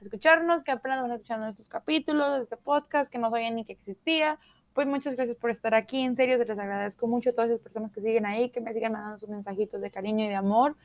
a 0.00 0.04
escucharnos, 0.04 0.64
que 0.64 0.70
apenas 0.70 1.02
van 1.02 1.10
escuchando 1.10 1.46
estos 1.46 1.68
capítulos, 1.68 2.40
este 2.40 2.56
podcast, 2.56 3.12
que 3.12 3.18
no 3.18 3.30
sabían 3.30 3.56
ni 3.56 3.64
que 3.64 3.72
existía. 3.72 4.38
Pues 4.72 4.86
muchas 4.86 5.16
gracias 5.16 5.36
por 5.36 5.50
estar 5.50 5.74
aquí. 5.74 6.00
En 6.02 6.16
serio, 6.16 6.38
se 6.38 6.46
les 6.46 6.58
agradezco 6.58 7.06
mucho 7.06 7.30
a 7.30 7.32
todas 7.34 7.50
esas 7.50 7.60
personas 7.60 7.90
que 7.90 8.00
siguen 8.00 8.24
ahí, 8.24 8.48
que 8.48 8.60
me 8.60 8.72
siguen 8.72 8.92
mandando 8.92 9.18
sus 9.18 9.28
mensajitos 9.28 9.82
de 9.82 9.90
cariño 9.90 10.24
y 10.24 10.28
de 10.28 10.36
amor 10.36 10.76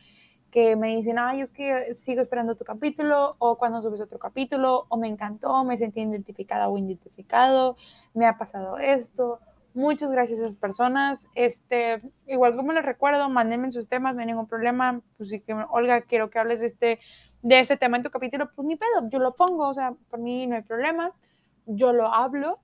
que 0.52 0.76
me 0.76 0.96
dicen, 0.96 1.20
ay, 1.20 1.41
es 1.41 1.52
que 1.52 1.93
sigo 1.93 2.22
esperando 2.22 2.56
tu 2.56 2.63
capítulo, 2.63 3.36
o 3.39 3.58
cuando 3.58 3.82
subes 3.82 4.00
otro 4.02 4.17
capítulo, 4.17 4.86
o 4.89 4.98
me 4.98 5.08
encantó, 5.08 5.63
me 5.65 5.76
sentí 5.76 6.02
identificada 6.02 6.70
o 6.70 6.78
identificado, 6.78 7.76
me 8.13 8.26
ha 8.26 8.38
pasado 8.38 8.78
esto, 8.78 9.39
Muchas 9.78 10.12
gracias 10.12 10.40
a 10.40 10.48
esas 10.48 10.56
personas. 10.56 11.28
Este, 11.36 12.02
igual 12.26 12.56
como 12.56 12.74
les 12.74 12.84
recuerdo, 12.84 13.30
mándenme 13.30 13.72
sus 13.72 13.88
temas, 13.88 14.16
no 14.16 14.22
hay 14.22 14.26
ningún 14.26 14.48
problema. 14.48 15.04
Pues 15.16 15.30
que, 15.46 15.54
Olga, 15.54 16.02
quiero 16.02 16.32
que 16.32 16.40
hables 16.40 16.62
de 16.62 16.66
este, 16.66 17.00
de 17.44 17.60
este 17.60 17.78
tema 17.78 17.98
en 17.98 18.02
tu 18.02 18.10
capítulo, 18.10 18.50
pues 18.56 18.68
ni 18.68 18.76
pedo, 18.76 19.08
yo 19.08 19.20
lo 19.20 19.36
pongo, 19.36 19.68
o 19.68 19.74
sea, 19.76 19.94
por 20.10 20.20
mí 20.20 20.48
no 20.48 20.56
hay 20.56 20.63
problema. 20.63 21.12
Yo 21.68 21.94
lo 21.94 22.12
hablo, 22.12 22.60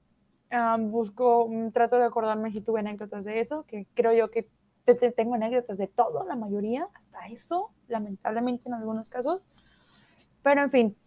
busco, 0.80 1.48
mm, 1.48 1.70
trato 1.70 2.00
de 2.00 2.06
acordarme 2.06 2.50
si 2.50 2.62
tuve 2.62 2.80
anécdotas 2.80 3.26
de 3.26 3.40
eso, 3.40 3.64
que 3.68 3.86
creo 3.94 4.14
yo 4.14 4.28
que 4.30 4.50
tengo 5.16 5.36
anécdotas 5.36 5.78
de 5.78 5.86
todo, 5.86 6.26
la 6.26 6.36
mayoría, 6.36 6.88
hasta 6.96 7.28
eso, 7.28 7.70
lamentablemente 7.90 8.70
en 8.70 8.74
algunos 8.74 9.10
casos. 9.10 9.46
Pero 10.42 10.62
en 10.62 10.72
fin, 10.72 10.98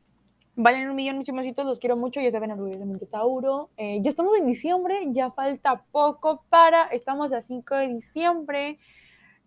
Valen 0.58 0.88
un 0.88 0.96
millón, 0.96 1.18
mis 1.18 1.28
los 1.58 1.78
quiero 1.78 1.98
mucho, 1.98 2.18
ya 2.18 2.30
saben, 2.30 2.50
orgullosamente 2.50 3.04
Tauro. 3.04 3.68
Eh, 3.76 3.98
ya 4.00 4.08
estamos 4.08 4.38
en 4.38 4.46
diciembre, 4.46 4.96
ya 5.08 5.30
falta 5.30 5.84
poco 5.92 6.46
para, 6.48 6.86
estamos 6.86 7.34
a 7.34 7.42
5 7.42 7.74
de 7.74 7.88
diciembre, 7.88 8.78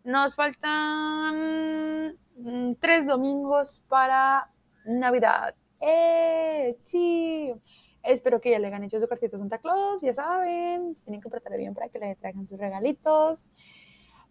nos 0.04 0.36
faltan 0.36 2.15
mm, 2.38 2.76
tres 2.80 3.08
domingos 3.08 3.82
para 3.88 4.52
Navidad. 4.86 5.56
¡Eh! 5.82 6.78
¡Sí! 6.84 7.56
Espero 8.04 8.39
que 8.39 8.52
ya 8.52 8.60
le 8.60 8.67
hayan 8.67 8.84
hecho 8.84 9.00
su 9.00 9.08
cartita 9.08 9.36
a 9.36 9.39
Santa 9.39 9.58
Claus, 9.58 10.04
ya 10.04 10.13
saben, 10.13 10.93
tienen 10.93 11.22
que 11.22 11.28
apretar 11.28 11.58
bien 11.58 11.74
para 11.74 11.89
que 11.89 11.98
le 11.98 12.15
traigan 12.17 12.45
sus 12.45 12.60
regalitos. 12.60 13.50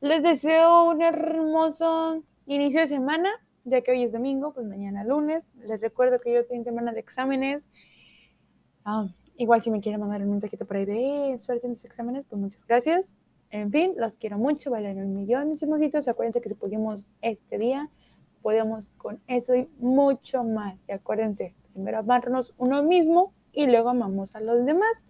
Les 0.00 0.22
deseo 0.22 0.84
un 0.84 1.02
hermoso 1.02 2.22
inicio 2.46 2.80
de 2.82 2.86
semana 2.86 3.30
ya 3.64 3.80
que 3.80 3.90
hoy 3.90 4.02
es 4.02 4.12
domingo, 4.12 4.52
pues 4.52 4.66
mañana 4.66 5.04
lunes. 5.04 5.52
Les 5.56 5.80
recuerdo 5.80 6.20
que 6.20 6.32
yo 6.32 6.40
estoy 6.40 6.56
en 6.56 6.64
semana 6.64 6.92
de 6.92 7.00
exámenes. 7.00 7.70
Ah, 8.84 9.08
igual 9.36 9.62
si 9.62 9.70
me 9.70 9.80
quieren 9.80 10.00
mandar 10.00 10.22
un 10.22 10.30
mensajito 10.30 10.66
por 10.66 10.76
ahí 10.76 10.84
de 10.84 11.32
eh, 11.32 11.38
suerte 11.38 11.66
en 11.66 11.70
mis 11.70 11.84
exámenes, 11.84 12.24
pues 12.24 12.40
muchas 12.40 12.66
gracias. 12.66 13.14
En 13.50 13.72
fin, 13.72 13.92
los 13.96 14.18
quiero 14.18 14.38
mucho, 14.38 14.70
valen 14.70 14.98
un 14.98 15.14
millón, 15.14 15.48
mis 15.48 15.62
hermositos. 15.62 16.06
Acuérdense 16.08 16.40
que 16.40 16.48
si 16.48 16.54
pudimos 16.54 17.08
este 17.22 17.58
día, 17.58 17.88
podemos 18.42 18.88
con 18.98 19.22
eso 19.26 19.54
y 19.54 19.70
mucho 19.78 20.44
más. 20.44 20.84
Y 20.88 20.92
acuérdense, 20.92 21.54
primero 21.72 21.98
amarnos 21.98 22.54
uno 22.58 22.82
mismo 22.82 23.32
y 23.52 23.66
luego 23.66 23.90
amamos 23.90 24.34
a 24.34 24.40
los 24.40 24.64
demás. 24.64 25.06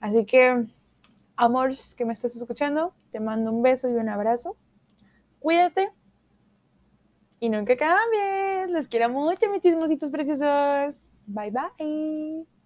Así 0.00 0.24
que, 0.24 0.66
amores 1.36 1.94
que 1.94 2.06
me 2.06 2.14
estás 2.14 2.34
escuchando, 2.36 2.94
te 3.10 3.20
mando 3.20 3.52
un 3.52 3.62
beso 3.62 3.90
y 3.90 3.94
un 3.94 4.08
abrazo. 4.08 4.56
Cuídate 5.38 5.90
y 7.40 7.48
nunca 7.48 7.76
cambien. 7.76 8.72
Les 8.72 8.86
quiero 8.88 9.08
mucho, 9.08 9.50
mis 9.50 9.62
chismositos 9.62 10.10
preciosos. 10.10 11.06
Bye 11.26 11.50
bye. 11.50 12.59